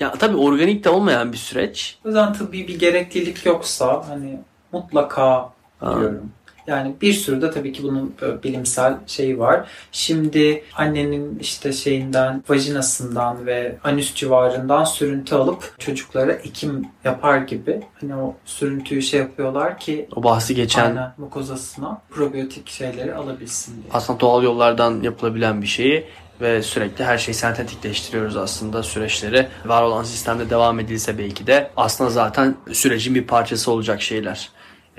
Ya 0.00 0.12
tabii 0.12 0.36
organik 0.36 0.84
de 0.84 0.88
olmayan 0.88 1.32
bir 1.32 1.38
süreç. 1.38 1.98
O 2.04 2.08
yüzden 2.08 2.32
tıbbi 2.32 2.68
bir 2.68 2.78
gereklilik 2.78 3.46
yoksa 3.46 4.04
hani 4.08 4.40
mutlaka 4.72 5.52
diyorum. 5.80 6.32
Yani 6.66 6.94
bir 7.02 7.12
sürü 7.12 7.42
de 7.42 7.50
tabii 7.50 7.72
ki 7.72 7.82
bunun 7.82 8.14
e, 8.22 8.42
bilimsel 8.42 8.94
şeyi 9.06 9.38
var. 9.38 9.68
Şimdi 9.92 10.64
annenin 10.76 11.38
işte 11.38 11.72
şeyinden, 11.72 12.44
vajinasından 12.48 13.46
ve 13.46 13.76
anüs 13.84 14.14
civarından 14.14 14.84
sürüntü 14.84 15.34
alıp 15.34 15.74
çocuklara 15.78 16.32
ekim 16.32 16.86
yapar 17.04 17.38
gibi 17.38 17.80
hani 18.00 18.16
o 18.16 18.34
sürüntüyü 18.44 19.02
şey 19.02 19.20
yapıyorlar 19.20 19.78
ki 19.78 20.08
O 20.16 20.22
bahsi 20.22 20.54
geçen 20.54 20.84
aynen 20.84 21.12
mukozasına 21.18 22.02
probiyotik 22.10 22.68
şeyleri 22.68 23.14
alabilsin 23.14 23.74
diye. 23.74 23.92
aslında 23.92 24.20
doğal 24.20 24.42
yollardan 24.42 25.02
yapılabilen 25.02 25.62
bir 25.62 25.66
şeyi 25.66 26.06
ve 26.40 26.62
sürekli 26.62 27.04
her 27.04 27.18
şeyi 27.18 27.34
sentetikleştiriyoruz 27.34 28.36
aslında 28.36 28.82
süreçleri. 28.82 29.48
Var 29.64 29.82
olan 29.82 30.04
sistemde 30.04 30.50
devam 30.50 30.80
edilse 30.80 31.18
belki 31.18 31.46
de 31.46 31.70
aslında 31.76 32.10
zaten 32.10 32.56
sürecin 32.72 33.14
bir 33.14 33.26
parçası 33.26 33.72
olacak 33.72 34.02
şeyler. 34.02 34.50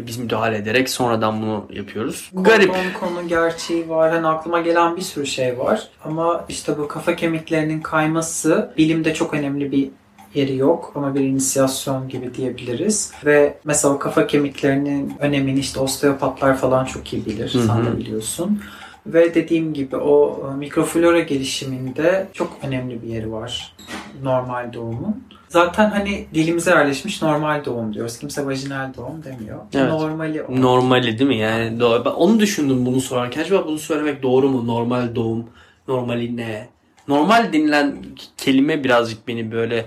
Biz 0.07 0.17
müdahale 0.17 0.57
ederek 0.57 0.89
sonradan 0.89 1.41
bunu 1.41 1.65
yapıyoruz. 1.73 2.31
Garip. 2.33 2.69
Konu, 2.69 3.15
konu 3.15 3.27
gerçeği 3.27 3.89
var. 3.89 4.11
Hani 4.11 4.27
aklıma 4.27 4.61
gelen 4.61 4.95
bir 4.95 5.01
sürü 5.01 5.25
şey 5.25 5.59
var. 5.59 5.87
Ama 6.05 6.45
işte 6.49 6.77
bu 6.77 6.87
kafa 6.87 7.15
kemiklerinin 7.15 7.81
kayması 7.81 8.73
bilimde 8.77 9.13
çok 9.13 9.33
önemli 9.33 9.71
bir 9.71 9.89
yeri 10.33 10.55
yok 10.55 10.91
ama 10.95 11.15
bir 11.15 11.19
inisiyasyon 11.19 12.09
gibi 12.09 12.33
diyebiliriz. 12.33 13.11
Ve 13.25 13.57
mesela 13.63 13.99
kafa 13.99 14.27
kemiklerinin 14.27 15.13
önemini 15.19 15.59
işte 15.59 15.79
osteopatlar 15.79 16.57
falan 16.57 16.85
çok 16.85 17.13
iyi 17.13 17.25
bilir. 17.25 17.53
Hı 17.53 17.59
hı. 17.59 17.63
Sen 17.63 17.85
de 17.85 17.97
biliyorsun. 17.97 18.61
Ve 19.05 19.35
dediğim 19.35 19.73
gibi 19.73 19.97
o 19.97 20.49
e, 20.51 20.57
mikroflora 20.57 21.19
gelişiminde 21.19 22.27
çok 22.33 22.57
önemli 22.63 23.03
bir 23.03 23.07
yeri 23.07 23.31
var 23.31 23.75
normal 24.23 24.73
doğumun. 24.73 25.23
Zaten 25.51 25.89
hani 25.89 26.25
dilimize 26.33 26.71
yerleşmiş 26.71 27.21
normal 27.21 27.65
doğum 27.65 27.93
diyoruz. 27.93 28.19
Kimse 28.19 28.45
vajinal 28.45 28.93
doğum 28.97 29.23
demiyor. 29.23 29.59
Evet. 29.73 29.89
Normali 29.89 30.43
o. 30.43 30.61
Normali 30.61 31.19
değil 31.19 31.27
mi? 31.27 31.37
Yani 31.37 31.79
doğru. 31.79 32.05
Ben 32.05 32.09
onu 32.09 32.39
düşündüm 32.39 32.85
bunu 32.85 33.01
sorarken. 33.01 33.41
Acaba 33.41 33.67
bunu 33.67 33.79
söylemek 33.79 34.23
doğru 34.23 34.49
mu? 34.49 34.67
Normal 34.67 35.15
doğum. 35.15 35.49
Normali 35.87 36.37
ne? 36.37 36.67
Normal 37.07 37.53
denilen 37.53 37.95
kelime 38.37 38.83
birazcık 38.83 39.27
beni 39.27 39.51
böyle 39.51 39.85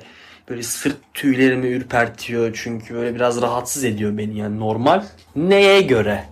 böyle 0.48 0.62
sırt 0.62 0.96
tüylerimi 1.14 1.66
ürpertiyor. 1.66 2.60
Çünkü 2.62 2.94
böyle 2.94 3.14
biraz 3.14 3.42
rahatsız 3.42 3.84
ediyor 3.84 4.18
beni. 4.18 4.38
Yani 4.38 4.60
normal 4.60 5.04
neye 5.36 5.80
göre? 5.80 6.24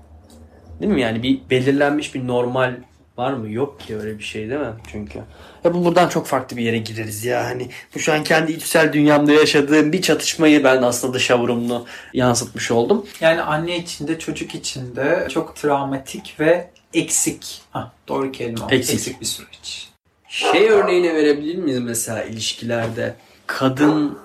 Değil 0.80 0.92
mi? 0.92 1.00
Yani 1.00 1.22
bir 1.22 1.40
belirlenmiş 1.50 2.14
bir 2.14 2.26
normal 2.26 2.74
var 3.16 3.32
mı? 3.32 3.50
Yok 3.50 3.80
ki 3.80 3.96
öyle 3.96 4.18
bir 4.18 4.24
şey 4.24 4.48
değil 4.50 4.60
mi? 4.60 4.72
Çünkü. 4.92 5.18
Ya 5.64 5.74
bu 5.74 5.84
buradan 5.84 6.08
çok 6.08 6.26
farklı 6.26 6.56
bir 6.56 6.62
yere 6.62 6.78
gireriz 6.78 7.24
ya. 7.24 7.44
Hani 7.44 7.68
bu 7.94 7.98
şu 7.98 8.12
an 8.12 8.24
kendi 8.24 8.52
içsel 8.52 8.92
dünyamda 8.92 9.32
yaşadığım 9.32 9.92
bir 9.92 10.02
çatışmayı 10.02 10.64
ben 10.64 10.82
aslında 10.82 11.14
dışa 11.14 11.38
vurumlu 11.38 11.86
yansıtmış 12.14 12.70
oldum. 12.70 13.06
Yani 13.20 13.42
anne 13.42 13.76
içinde 13.76 14.18
çocuk 14.18 14.54
içinde 14.54 15.28
çok 15.30 15.56
travmatik 15.56 16.40
ve 16.40 16.70
eksik. 16.94 17.62
Hah, 17.70 17.90
doğru 18.08 18.32
kelime. 18.32 18.60
Eksik. 18.70 18.94
Eksik 18.94 19.20
bir 19.20 19.26
süreç. 19.26 19.88
Şey 20.28 20.68
örneğini 20.68 21.14
verebilir 21.14 21.56
miyiz 21.56 21.78
mesela 21.80 22.22
ilişkilerde? 22.22 23.14
Kadın 23.46 24.18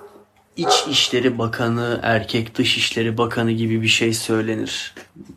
İç 0.56 0.84
İşleri 0.90 1.38
Bakanı, 1.38 2.00
erkek 2.02 2.58
Dışişleri 2.58 3.18
Bakanı 3.18 3.52
gibi 3.52 3.82
bir 3.82 3.88
şey 3.88 4.12
söylenir. 4.12 4.94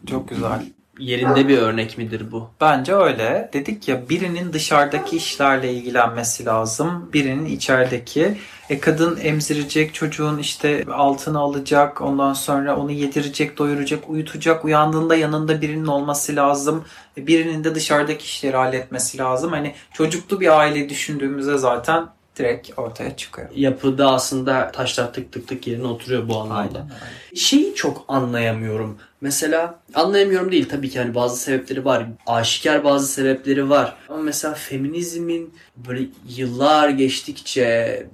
Çok 0.09 0.29
güzel. 0.29 0.61
Yerinde 1.01 1.47
bir 1.47 1.57
örnek 1.57 1.97
midir 1.97 2.31
bu? 2.31 2.49
Bence 2.61 2.95
öyle. 2.95 3.49
Dedik 3.53 3.87
ya 3.87 4.09
birinin 4.09 4.53
dışarıdaki 4.53 5.17
işlerle 5.17 5.73
ilgilenmesi 5.73 6.45
lazım. 6.45 7.09
Birinin 7.13 7.45
içerideki. 7.45 8.37
E 8.69 8.79
kadın 8.79 9.19
emzirecek, 9.21 9.93
çocuğun 9.93 10.37
işte 10.37 10.85
altını 10.93 11.39
alacak, 11.39 12.01
ondan 12.01 12.33
sonra 12.33 12.77
onu 12.77 12.91
yedirecek, 12.91 13.57
doyuracak, 13.57 14.09
uyutacak. 14.09 14.65
Uyandığında 14.65 15.15
yanında 15.15 15.61
birinin 15.61 15.85
olması 15.85 16.35
lazım. 16.35 16.85
E 17.17 17.27
birinin 17.27 17.63
de 17.63 17.75
dışarıdaki 17.75 18.25
işleri 18.25 18.57
halletmesi 18.57 19.17
lazım. 19.17 19.51
Hani 19.51 19.73
çocuklu 19.93 20.39
bir 20.39 20.59
aile 20.59 20.89
düşündüğümüzde 20.89 21.57
zaten 21.57 22.07
direkt 22.37 22.79
ortaya 22.79 23.15
çıkıyor. 23.17 23.49
Yapıda 23.55 24.11
aslında 24.11 24.71
taşlar 24.71 25.13
tık 25.13 25.31
tık 25.31 25.47
tık 25.47 25.67
yerine 25.67 25.87
oturuyor 25.87 26.27
bu 26.27 26.37
anlamda. 26.37 26.79
Aynen 26.79 26.91
öyle. 27.31 27.39
Şeyi 27.39 27.75
çok 27.75 28.05
anlayamıyorum. 28.07 28.97
Mesela 29.21 29.79
anlayamıyorum 29.93 30.51
değil 30.51 30.69
tabii 30.69 30.89
ki 30.89 30.99
hani 30.99 31.15
bazı 31.15 31.37
sebepleri 31.37 31.85
var. 31.85 32.05
Aşikar 32.27 32.83
bazı 32.83 33.07
sebepleri 33.07 33.69
var. 33.69 33.95
Ama 34.09 34.21
mesela 34.21 34.53
feminizmin 34.53 35.53
böyle 35.77 36.05
yıllar 36.27 36.89
geçtikçe 36.89 38.05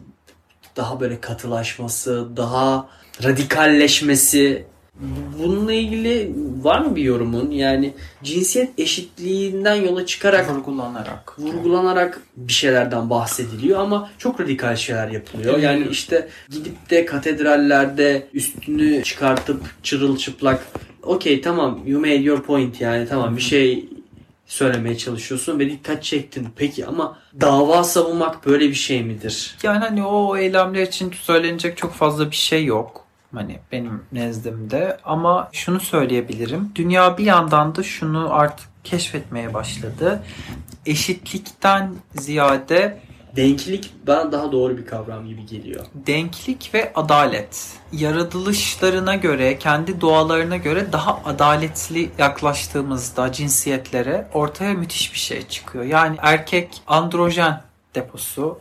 daha 0.76 1.00
böyle 1.00 1.22
katılaşması, 1.22 2.38
daha 2.38 2.90
radikalleşmesi 3.24 4.66
bununla 5.40 5.74
ilgili 5.74 6.34
var 6.62 6.80
mı 6.80 6.96
bir 6.96 7.04
yorumun? 7.04 7.52
Yani 7.52 7.94
cinsiyet 8.24 8.80
eşitliğinden 8.80 9.76
yola 9.76 10.06
çıkarak 10.06 10.50
Vurgulanarak. 10.50 11.40
vurgulanarak 11.40 12.22
bir 12.36 12.54
şeylerden 12.54 13.10
bahsediliyor 13.10 13.80
ama 13.80 14.10
çok 14.18 14.40
radikal 14.40 14.76
şeyler 14.76 15.08
yapılıyor. 15.08 15.60
Yani 15.60 15.88
işte 15.92 16.28
gidip 16.50 16.90
de 16.90 17.06
katedrallerde 17.06 18.28
üstünü 18.34 19.04
çıkartıp 19.04 19.64
çırılçıplak 19.84 20.68
okey 21.04 21.42
tamam 21.42 21.80
you 21.86 22.00
made 22.00 22.14
your 22.14 22.44
point 22.44 22.82
yani 22.82 23.08
tamam 23.08 23.38
bir 23.38 23.42
şey 23.42 23.90
söylemeye 24.46 24.98
çalışıyorsun 24.98 25.60
ve 25.60 25.70
dikkat 25.70 26.04
çektin. 26.04 26.48
Peki 26.56 26.86
ama 26.86 27.18
dava 27.42 27.84
savunmak 27.84 28.46
böyle 28.46 28.70
bir 28.70 28.74
şey 28.74 29.04
midir? 29.04 29.56
Yani 29.64 29.78
hani 29.80 30.04
o 30.06 30.38
eylemler 30.38 30.82
için 30.82 31.12
söylenecek 31.22 31.78
çok 31.78 31.94
fazla 31.94 32.32
bir 32.32 32.36
şey 32.36 32.66
yok. 32.66 33.07
Hani 33.38 33.60
benim 33.72 34.02
nezdimde 34.12 34.98
ama 35.04 35.50
şunu 35.52 35.80
söyleyebilirim. 35.80 36.72
Dünya 36.76 37.18
bir 37.18 37.26
yandan 37.26 37.76
da 37.76 37.84
şunu 37.84 38.34
artık 38.34 38.68
keşfetmeye 38.84 39.54
başladı. 39.54 40.24
Eşitlikten 40.86 41.94
ziyade 42.16 43.00
Denklik 43.36 43.94
bana 44.08 44.32
daha 44.32 44.52
doğru 44.52 44.78
bir 44.78 44.86
kavram 44.86 45.28
gibi 45.28 45.46
geliyor. 45.46 45.86
denklik 45.96 46.72
ve 46.74 46.92
adalet. 46.96 47.74
Yaratılışlarına 47.92 49.16
göre, 49.16 49.60
kendi 49.60 50.02
doğalarına 50.02 50.58
göre 50.58 50.92
daha 50.92 51.22
adaletli 51.26 52.10
yaklaştığımızda 52.18 53.32
cinsiyetlere 53.32 54.28
ortaya 54.34 54.74
müthiş 54.74 55.14
bir 55.14 55.20
şey 55.20 55.48
çıkıyor. 55.48 55.84
Yani 55.84 56.16
erkek 56.20 56.82
androjen 56.88 57.62
deposu, 57.98 58.60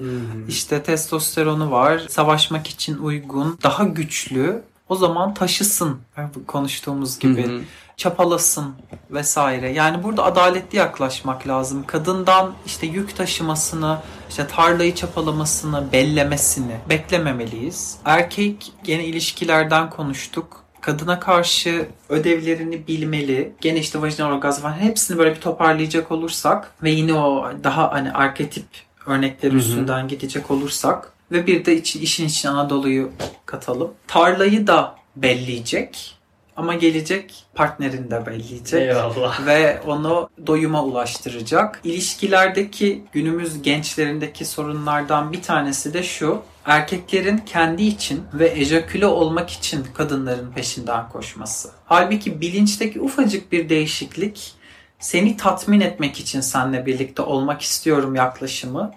işte 0.49 0.83
testosteronu 0.83 1.70
var, 1.70 2.03
savaşmak 2.09 2.66
için 2.66 2.99
uygun, 2.99 3.59
daha 3.62 3.85
güçlü. 3.85 4.62
O 4.88 4.96
zaman 4.96 5.35
taşısın 5.35 5.99
konuştuğumuz 6.46 7.18
gibi. 7.18 7.46
Hı. 7.46 7.61
çapalasın 7.96 8.75
vesaire. 9.11 9.72
Yani 9.72 10.03
burada 10.03 10.25
adaletli 10.25 10.79
yaklaşmak 10.79 11.49
lazım. 11.49 11.85
Kadından 11.87 12.55
işte 12.66 12.87
yük 12.87 13.16
taşımasını, 13.16 13.99
işte 14.29 14.46
tarlayı 14.46 14.94
çapalamasını, 14.94 15.92
bellemesini 15.92 16.77
beklememeliyiz. 16.90 17.96
Erkek 18.05 18.72
gene 18.85 19.05
ilişkilerden 19.05 19.90
konuştuk. 19.90 20.64
Kadına 20.81 21.20
karşı 21.20 21.88
ödevlerini 22.09 22.87
bilmeli. 22.88 23.53
Gene 23.61 23.79
işte 23.79 24.03
vajinal 24.03 24.33
orgazm 24.33 24.62
falan 24.62 24.79
hepsini 24.79 25.18
böyle 25.18 25.35
bir 25.35 25.40
toparlayacak 25.40 26.12
olursak 26.12 26.72
ve 26.83 26.90
yine 26.90 27.14
o 27.14 27.53
daha 27.64 27.92
hani 27.92 28.12
arketip 28.12 28.66
örnekler 29.07 29.51
Hı 29.51 29.55
hı. 29.55 29.59
üstünden 29.59 30.09
gidecek 30.09 30.51
olursak 30.51 31.12
ve 31.33 31.47
bir 31.47 31.64
de 31.64 31.77
için, 31.77 32.01
işin 32.01 32.27
içine 32.27 32.51
Anadolu'yu 32.51 33.11
katalım. 33.47 33.90
Tarlayı 34.07 34.66
da 34.66 34.97
belleyecek 35.16 36.16
ama 36.57 36.75
gelecek 36.75 37.45
partnerini 37.55 38.11
de 38.11 38.27
belleyecek 38.27 38.83
Eyvallah. 38.83 39.47
ve 39.47 39.81
onu 39.87 40.31
doyuma 40.47 40.85
ulaştıracak. 40.85 41.81
İlişkilerdeki 41.85 43.03
günümüz 43.12 43.62
gençlerindeki 43.62 44.45
sorunlardan 44.45 45.33
bir 45.33 45.42
tanesi 45.42 45.95
de 45.95 46.03
şu. 46.03 46.42
Erkeklerin 46.64 47.38
kendi 47.38 47.83
için 47.83 48.23
ve 48.35 48.53
ejaküle 48.57 49.07
olmak 49.07 49.51
için 49.51 49.87
kadınların 49.95 50.53
peşinden 50.53 51.09
koşması. 51.09 51.71
Halbuki 51.85 52.40
bilinçteki 52.40 53.01
ufacık 53.01 53.53
bir 53.53 53.69
değişiklik 53.69 54.56
seni 54.99 55.37
tatmin 55.37 55.81
etmek 55.81 56.21
için 56.21 56.41
seninle 56.41 56.87
birlikte 56.87 57.23
olmak 57.23 57.63
istiyorum 57.63 58.15
yaklaşımı 58.15 58.93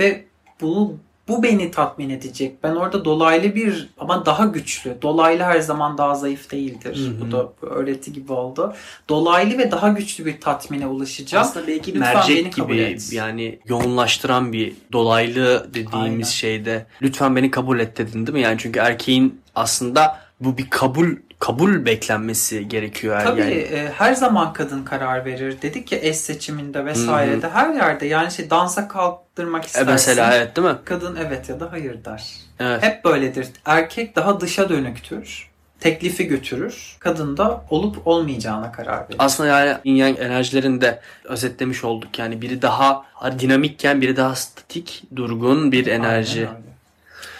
ve 0.00 0.24
bu 0.60 0.96
bu 1.28 1.42
beni 1.42 1.70
tatmin 1.70 2.10
edecek. 2.10 2.62
Ben 2.62 2.74
orada 2.74 3.04
dolaylı 3.04 3.54
bir 3.54 3.88
ama 3.98 4.26
daha 4.26 4.44
güçlü. 4.44 4.96
Dolaylı 5.02 5.42
her 5.42 5.60
zaman 5.60 5.98
daha 5.98 6.14
zayıf 6.14 6.52
değildir. 6.52 6.96
Hı 6.96 7.08
hı. 7.08 7.20
Bu 7.20 7.32
da 7.32 7.52
öğreti 7.62 8.12
gibi 8.12 8.32
oldu. 8.32 8.74
Dolaylı 9.08 9.58
ve 9.58 9.70
daha 9.70 9.88
güçlü 9.88 10.26
bir 10.26 10.40
tatmine 10.40 10.86
ulaşacağım. 10.86 11.44
Aslında 11.44 11.66
belki 11.66 11.94
Lütfen 11.94 12.14
beni 12.14 12.14
mercek 12.14 12.52
kabul 12.52 12.72
gibi 12.74 12.82
et. 12.82 13.12
yani 13.12 13.58
yoğunlaştıran 13.68 14.52
bir 14.52 14.72
dolaylı 14.92 15.66
dediğimiz 15.74 15.94
Aynen. 15.94 16.22
şeyde 16.22 16.86
lütfen 17.02 17.36
beni 17.36 17.50
kabul 17.50 17.80
et 17.80 17.98
dedin 17.98 18.26
değil 18.26 18.38
mi? 18.38 18.40
Yani 18.40 18.56
çünkü 18.58 18.78
erkeğin 18.78 19.40
aslında 19.54 20.18
bu 20.40 20.58
bir 20.58 20.70
kabul 20.70 21.08
kabul 21.42 21.86
beklenmesi 21.86 22.68
gerekiyor. 22.68 23.20
Tabii 23.24 23.40
yani. 23.40 23.52
e, 23.54 23.92
her 23.92 24.14
zaman 24.14 24.52
kadın 24.52 24.84
karar 24.84 25.24
verir. 25.24 25.62
Dedik 25.62 25.92
ya 25.92 25.98
eş 26.02 26.16
seçiminde 26.16 26.84
vesairede 26.84 27.48
her 27.48 27.74
yerde 27.74 28.06
yani 28.06 28.30
şey 28.30 28.50
dansa 28.50 28.88
kaldırmak 28.88 29.64
E 29.64 29.66
istersin. 29.66 29.92
mesela 29.92 30.36
evet 30.36 30.56
değil 30.56 30.68
mi? 30.68 30.76
Kadın 30.84 31.16
evet 31.26 31.48
ya 31.48 31.60
da 31.60 31.72
hayır 31.72 32.04
der. 32.04 32.32
Evet. 32.60 32.82
Hep 32.82 33.04
böyledir. 33.04 33.48
Erkek 33.64 34.16
daha 34.16 34.40
dışa 34.40 34.68
dönüktür. 34.68 35.48
Teklifi 35.80 36.26
götürür. 36.28 36.96
Kadın 36.98 37.36
da 37.36 37.64
olup 37.70 38.06
olmayacağına 38.06 38.72
karar 38.72 39.00
verir. 39.00 39.16
Aslında 39.18 39.48
yani 39.48 39.78
yin 39.84 39.94
yang 39.96 40.20
enerjilerini 40.20 40.80
de 40.80 41.00
özetlemiş 41.24 41.84
olduk. 41.84 42.18
Yani 42.18 42.42
biri 42.42 42.62
daha 42.62 43.04
dinamikken 43.38 44.00
biri 44.00 44.16
daha 44.16 44.34
statik, 44.34 45.02
durgun 45.16 45.72
bir 45.72 45.86
enerji. 45.86 46.40
Aynen 46.40 46.56
öyle. 46.56 46.72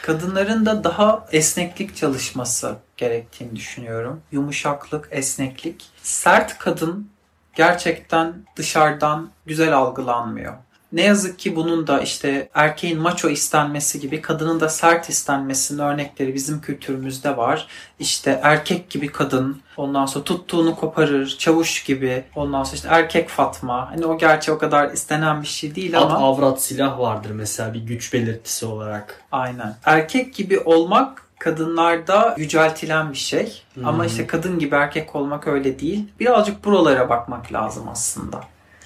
Kadınların 0.02 0.66
da 0.66 0.84
daha 0.84 1.26
esneklik 1.32 1.96
çalışması 1.96 2.76
gerektiğini 3.02 3.56
düşünüyorum. 3.56 4.20
Yumuşaklık, 4.32 5.08
esneklik. 5.10 5.84
Sert 6.02 6.58
kadın 6.58 7.08
gerçekten 7.54 8.34
dışarıdan 8.56 9.30
güzel 9.46 9.76
algılanmıyor. 9.76 10.54
Ne 10.92 11.02
yazık 11.02 11.38
ki 11.38 11.56
bunun 11.56 11.86
da 11.86 12.00
işte 12.00 12.48
erkeğin 12.54 13.00
maço 13.00 13.28
istenmesi 13.28 14.00
gibi 14.00 14.20
kadının 14.20 14.60
da 14.60 14.68
sert 14.68 15.08
istenmesinin 15.08 15.78
örnekleri 15.78 16.34
bizim 16.34 16.60
kültürümüzde 16.60 17.36
var. 17.36 17.66
İşte 17.98 18.40
erkek 18.42 18.90
gibi 18.90 19.08
kadın, 19.08 19.60
ondan 19.76 20.06
sonra 20.06 20.24
tuttuğunu 20.24 20.76
koparır, 20.76 21.36
çavuş 21.38 21.84
gibi, 21.84 22.24
ondan 22.36 22.64
sonra 22.64 22.76
işte 22.76 22.88
erkek 22.90 23.28
Fatma. 23.28 23.90
Hani 23.90 24.06
o 24.06 24.18
gerçi 24.18 24.52
o 24.52 24.58
kadar 24.58 24.90
istenen 24.90 25.42
bir 25.42 25.46
şey 25.46 25.74
değil 25.74 25.98
At 25.98 26.04
ama. 26.04 26.16
avrat 26.16 26.62
silah 26.62 26.98
vardır 26.98 27.30
mesela 27.30 27.74
bir 27.74 27.80
güç 27.80 28.12
belirtisi 28.12 28.66
olarak. 28.66 29.22
Aynen. 29.32 29.76
Erkek 29.84 30.34
gibi 30.34 30.58
olmak 30.60 31.21
kadınlarda 31.42 32.34
yüceltilen 32.38 33.12
bir 33.12 33.18
şey. 33.18 33.62
Hmm. 33.74 33.86
Ama 33.86 34.06
işte 34.06 34.26
kadın 34.26 34.58
gibi 34.58 34.74
erkek 34.74 35.16
olmak 35.16 35.46
öyle 35.46 35.78
değil. 35.78 36.04
Birazcık 36.20 36.64
buralara 36.64 37.08
bakmak 37.08 37.52
lazım 37.52 37.88
aslında. 37.88 38.40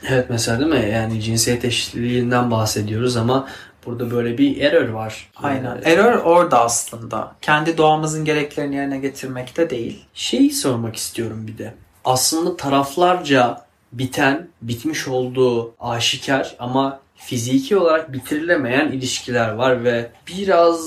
Evet 0.08 0.26
mesela 0.30 0.60
değil 0.60 0.70
mi? 0.70 0.90
Yani 0.92 1.22
cinsiyet 1.22 1.64
eşitliğinden 1.64 2.50
bahsediyoruz 2.50 3.16
ama 3.16 3.48
burada 3.86 4.10
böyle 4.10 4.38
bir 4.38 4.60
error 4.60 4.88
var. 4.88 5.30
Aynen. 5.36 5.64
Yani 5.64 5.80
Error 5.84 6.18
orada 6.18 6.60
aslında. 6.60 7.32
Kendi 7.42 7.78
doğamızın 7.78 8.24
gereklerini 8.24 8.74
yerine 8.76 8.98
getirmekte 8.98 9.70
değil. 9.70 10.04
Şeyi 10.14 10.50
sormak 10.50 10.96
istiyorum 10.96 11.46
bir 11.46 11.58
de. 11.58 11.74
Aslında 12.04 12.56
taraflarca 12.56 13.66
biten, 13.92 14.48
bitmiş 14.62 15.08
olduğu 15.08 15.74
aşikar 15.80 16.56
ama 16.58 17.00
fiziki 17.16 17.76
olarak 17.76 18.12
bitirilemeyen 18.12 18.88
ilişkiler 18.88 19.52
var 19.52 19.84
ve 19.84 20.10
biraz 20.28 20.80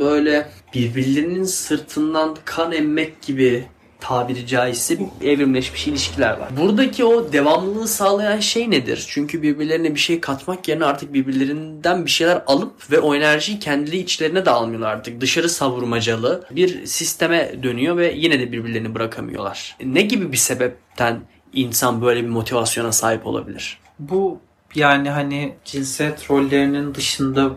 böyle 0.00 0.48
birbirlerinin 0.74 1.44
sırtından 1.44 2.36
kan 2.44 2.72
emmek 2.72 3.22
gibi 3.22 3.64
tabiri 4.00 4.46
caizse 4.46 4.98
bir 4.98 5.26
evrimleşmiş 5.26 5.86
ilişkiler 5.86 6.38
var. 6.38 6.48
Buradaki 6.56 7.04
o 7.04 7.32
devamlılığı 7.32 7.88
sağlayan 7.88 8.40
şey 8.40 8.70
nedir? 8.70 9.04
Çünkü 9.08 9.42
birbirlerine 9.42 9.94
bir 9.94 10.00
şey 10.00 10.20
katmak 10.20 10.68
yerine 10.68 10.84
artık 10.84 11.12
birbirlerinden 11.12 12.04
bir 12.04 12.10
şeyler 12.10 12.42
alıp 12.46 12.90
ve 12.90 13.00
o 13.00 13.14
enerjiyi 13.14 13.58
kendileri 13.58 13.98
içlerine 13.98 14.46
de 14.46 14.50
almıyorlar 14.50 14.90
artık. 14.90 15.20
Dışarı 15.20 15.48
savurmacalı 15.48 16.44
bir 16.50 16.86
sisteme 16.86 17.62
dönüyor 17.62 17.96
ve 17.96 18.12
yine 18.16 18.40
de 18.40 18.52
birbirlerini 18.52 18.94
bırakamıyorlar. 18.94 19.76
Ne 19.84 20.02
gibi 20.02 20.32
bir 20.32 20.36
sebepten 20.36 21.20
insan 21.52 22.02
böyle 22.02 22.22
bir 22.22 22.28
motivasyona 22.28 22.92
sahip 22.92 23.26
olabilir. 23.26 23.78
Bu 23.98 24.38
yani 24.74 25.10
hani 25.10 25.54
cinsiyet 25.64 26.30
rollerinin 26.30 26.94
dışında 26.94 27.50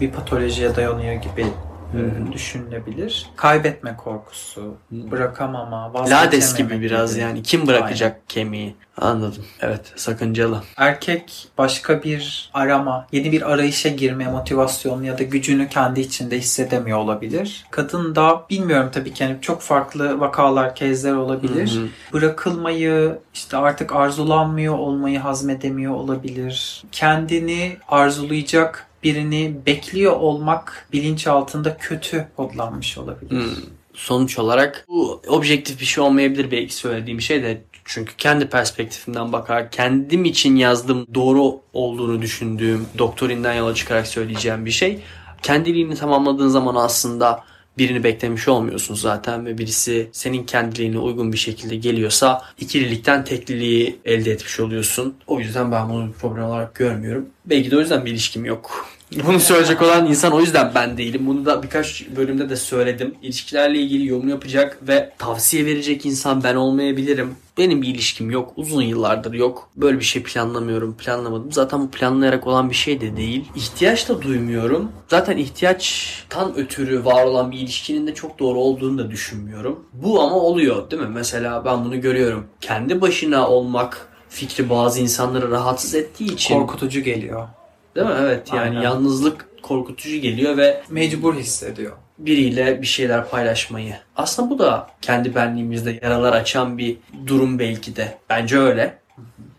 bir 0.00 0.10
patolojiye 0.10 0.76
dayanıyor 0.76 1.14
gibi 1.14 1.46
e, 1.94 2.32
düşünülebilir. 2.32 3.26
Kaybetme 3.36 3.96
korkusu, 3.96 4.74
bırakamama, 4.90 5.94
vazgeçememe 5.94 6.26
Lades 6.26 6.56
gibi 6.56 6.80
biraz 6.80 7.16
yani. 7.16 7.42
Kim 7.42 7.66
bırakacak 7.66 8.12
Aynen. 8.12 8.22
kemiği? 8.28 8.74
Anladım. 9.00 9.44
Evet 9.60 9.92
sakıncalı. 9.96 10.62
Erkek 10.76 11.48
başka 11.58 12.02
bir 12.02 12.50
arama, 12.54 13.06
yeni 13.12 13.32
bir 13.32 13.52
arayışa 13.52 13.88
girme 13.88 14.28
motivasyonu 14.28 15.04
ya 15.04 15.18
da 15.18 15.22
gücünü 15.22 15.68
kendi 15.68 16.00
içinde 16.00 16.38
hissedemiyor 16.38 16.98
olabilir. 16.98 17.66
Kadın 17.70 18.14
da 18.14 18.44
bilmiyorum 18.50 18.90
tabii 18.92 19.12
ki 19.12 19.22
yani 19.22 19.36
çok 19.40 19.60
farklı 19.62 20.20
vakalar, 20.20 20.74
kezler 20.74 21.12
olabilir. 21.14 21.76
Hı 21.76 21.80
hı. 21.80 21.88
Bırakılmayı, 22.12 23.18
işte 23.34 23.56
artık 23.56 23.96
arzulanmıyor 23.96 24.78
olmayı 24.78 25.18
hazmedemiyor 25.18 25.94
olabilir. 25.94 26.82
Kendini 26.92 27.76
arzulayacak 27.88 28.86
birini 29.06 29.54
bekliyor 29.66 30.12
olmak 30.12 30.88
bilinçaltında 30.92 31.76
kötü 31.76 32.28
kodlanmış 32.36 32.98
olabilir. 32.98 33.30
Hmm. 33.30 33.62
Sonuç 33.94 34.38
olarak 34.38 34.84
bu 34.88 35.22
objektif 35.28 35.80
bir 35.80 35.84
şey 35.84 36.04
olmayabilir 36.04 36.50
belki 36.50 36.74
söylediğim 36.74 37.20
şey 37.20 37.42
de 37.42 37.62
çünkü 37.84 38.16
kendi 38.16 38.48
perspektifimden 38.48 39.32
bakar 39.32 39.70
kendim 39.70 40.24
için 40.24 40.56
yazdığım 40.56 41.06
doğru 41.14 41.60
olduğunu 41.72 42.22
düşündüğüm 42.22 42.86
doktorinden 42.98 43.54
yola 43.54 43.74
çıkarak 43.74 44.06
söyleyeceğim 44.06 44.66
bir 44.66 44.70
şey. 44.70 45.00
Kendiliğini 45.42 45.94
tamamladığın 45.94 46.48
zaman 46.48 46.74
aslında 46.74 47.44
birini 47.78 48.04
beklemiş 48.04 48.48
olmuyorsun 48.48 48.94
zaten 48.94 49.46
ve 49.46 49.58
birisi 49.58 50.08
senin 50.12 50.44
kendiliğine 50.44 50.98
uygun 50.98 51.32
bir 51.32 51.38
şekilde 51.38 51.76
geliyorsa 51.76 52.42
ikililikten 52.58 53.24
tekliliği 53.24 53.98
elde 54.04 54.30
etmiş 54.30 54.60
oluyorsun. 54.60 55.14
O 55.26 55.40
yüzden 55.40 55.72
ben 55.72 55.88
bunu 55.88 56.08
bir 56.08 56.12
problem 56.12 56.44
olarak 56.44 56.74
görmüyorum. 56.74 57.26
Belki 57.44 57.70
de 57.70 57.76
o 57.76 57.80
yüzden 57.80 58.04
bir 58.04 58.10
ilişkim 58.10 58.44
yok. 58.44 58.86
Bunu 59.26 59.40
söyleyecek 59.40 59.82
olan 59.82 60.06
insan 60.06 60.32
o 60.32 60.40
yüzden 60.40 60.72
ben 60.74 60.98
değilim. 60.98 61.26
Bunu 61.26 61.46
da 61.46 61.62
birkaç 61.62 62.06
bölümde 62.16 62.50
de 62.50 62.56
söyledim. 62.56 63.14
İlişkilerle 63.22 63.78
ilgili 63.78 64.06
yorum 64.06 64.28
yapacak 64.28 64.78
ve 64.88 65.12
tavsiye 65.18 65.66
verecek 65.66 66.06
insan 66.06 66.44
ben 66.44 66.54
olmayabilirim. 66.54 67.34
Benim 67.58 67.82
bir 67.82 67.88
ilişkim 67.88 68.30
yok. 68.30 68.52
Uzun 68.56 68.82
yıllardır 68.82 69.34
yok. 69.34 69.70
Böyle 69.76 69.98
bir 69.98 70.04
şey 70.04 70.22
planlamıyorum. 70.22 70.96
Planlamadım. 70.96 71.52
Zaten 71.52 71.80
bu 71.80 71.90
planlayarak 71.90 72.46
olan 72.46 72.70
bir 72.70 72.74
şey 72.74 73.00
de 73.00 73.16
değil. 73.16 73.44
İhtiyaç 73.56 74.08
da 74.08 74.22
duymuyorum. 74.22 74.92
Zaten 75.08 75.36
ihtiyaçtan 75.36 76.56
ötürü 76.56 77.04
var 77.04 77.24
olan 77.24 77.52
bir 77.52 77.58
ilişkinin 77.58 78.06
de 78.06 78.14
çok 78.14 78.38
doğru 78.38 78.58
olduğunu 78.58 78.98
da 78.98 79.10
düşünmüyorum. 79.10 79.84
Bu 79.92 80.20
ama 80.20 80.36
oluyor 80.36 80.90
değil 80.90 81.02
mi? 81.02 81.08
Mesela 81.12 81.64
ben 81.64 81.84
bunu 81.84 82.00
görüyorum. 82.00 82.46
Kendi 82.60 83.00
başına 83.00 83.48
olmak 83.48 84.08
fikri 84.28 84.70
bazı 84.70 85.00
insanları 85.00 85.50
rahatsız 85.50 85.94
ettiği 85.94 86.32
için. 86.32 86.54
Korkutucu 86.54 87.00
geliyor. 87.00 87.48
Değil 87.96 88.06
mi? 88.08 88.14
Evet 88.20 88.48
yani 88.52 88.60
Aynen. 88.60 88.80
yalnızlık 88.82 89.62
korkutucu 89.62 90.16
geliyor 90.16 90.56
ve 90.56 90.82
Mecbur 90.90 91.34
hissediyor. 91.34 91.92
biriyle 92.18 92.82
bir 92.82 92.86
şeyler 92.86 93.28
paylaşmayı. 93.28 93.94
Aslında 94.16 94.50
bu 94.50 94.58
da 94.58 94.90
kendi 95.02 95.34
benliğimizde 95.34 95.98
yaralar 96.02 96.32
açan 96.32 96.78
bir 96.78 96.96
durum 97.26 97.58
belki 97.58 97.96
de. 97.96 98.18
Bence 98.30 98.58
öyle. 98.58 98.98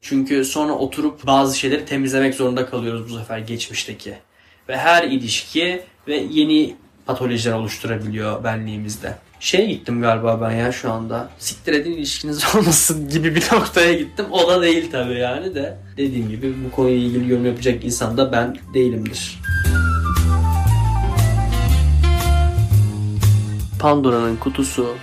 Çünkü 0.01 0.45
sonra 0.45 0.73
oturup 0.73 1.25
bazı 1.25 1.59
şeyleri 1.59 1.85
temizlemek 1.85 2.35
zorunda 2.35 2.65
kalıyoruz 2.65 3.09
bu 3.09 3.17
sefer 3.17 3.37
geçmişteki. 3.37 4.13
Ve 4.69 4.77
her 4.77 5.03
ilişki 5.03 5.81
ve 6.07 6.15
yeni 6.15 6.75
patolojiler 7.05 7.53
oluşturabiliyor 7.53 8.43
benliğimizde. 8.43 9.15
Şeye 9.39 9.65
gittim 9.65 10.01
galiba 10.01 10.41
ben 10.41 10.51
ya 10.51 10.71
şu 10.71 10.91
anda. 10.91 11.29
Siktir 11.39 11.73
edin 11.73 11.91
ilişkiniz 11.91 12.43
olmasın 12.55 13.09
gibi 13.09 13.35
bir 13.35 13.45
noktaya 13.53 13.93
gittim. 13.93 14.25
O 14.31 14.47
da 14.47 14.61
değil 14.61 14.91
tabii 14.91 15.19
yani 15.19 15.55
de. 15.55 15.77
Dediğim 15.97 16.29
gibi 16.29 16.53
bu 16.65 16.75
konuyla 16.75 16.97
ilgili 16.97 17.31
yorum 17.31 17.45
yapacak 17.45 17.85
insan 17.85 18.17
da 18.17 18.31
ben 18.31 18.57
değilimdir. 18.73 19.39
Pandora'nın 23.79 24.35
kutusu 24.35 24.95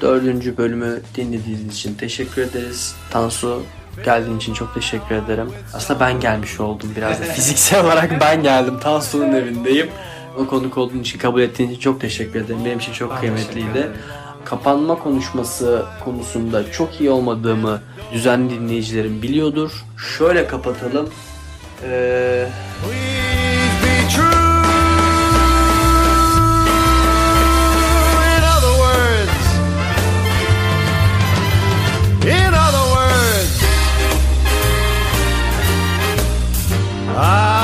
dördüncü 0.00 0.56
bölümü 0.56 1.00
dinlediğiniz 1.14 1.74
için 1.74 1.94
teşekkür 1.94 2.42
ederiz. 2.42 2.94
Tansu 3.10 3.62
geldiğin 4.04 4.36
için 4.36 4.54
çok 4.54 4.74
teşekkür 4.74 5.14
ederim. 5.14 5.52
Aslında 5.74 6.00
ben 6.00 6.20
gelmiş 6.20 6.60
oldum 6.60 6.92
biraz 6.96 7.20
da 7.20 7.24
fiziksel 7.34 7.84
olarak 7.84 8.20
ben 8.20 8.42
geldim. 8.42 8.80
Tansu'nun 8.80 9.32
evindeyim. 9.32 9.90
O 10.38 10.46
konuk 10.46 10.78
olduğun 10.78 10.98
için 10.98 11.18
kabul 11.18 11.40
ettiğin 11.40 11.70
için 11.70 11.80
çok 11.80 12.00
teşekkür 12.00 12.40
ederim. 12.40 12.60
Benim 12.64 12.78
için 12.78 12.92
çok 12.92 13.10
Ben 13.10 13.20
kıymetliydi. 13.20 13.90
Kapanma 14.44 14.98
konuşması 14.98 15.84
konusunda 16.04 16.72
çok 16.72 17.00
iyi 17.00 17.10
olmadığımı 17.10 17.82
düzenli 18.12 18.50
dinleyicilerim 18.50 19.22
biliyordur. 19.22 19.84
Şöyle 20.18 20.46
kapatalım. 20.46 21.08
Ee, 21.84 22.48
Please 22.82 23.82
be 23.82 24.08
true. 24.14 24.38
In 28.34 28.42
other 28.54 28.74
words, 28.84 29.44
in 32.24 32.52
other 32.54 32.86
words, 32.94 33.62
I 37.16 37.57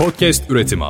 podcast 0.00 0.50
üretimi. 0.50 0.84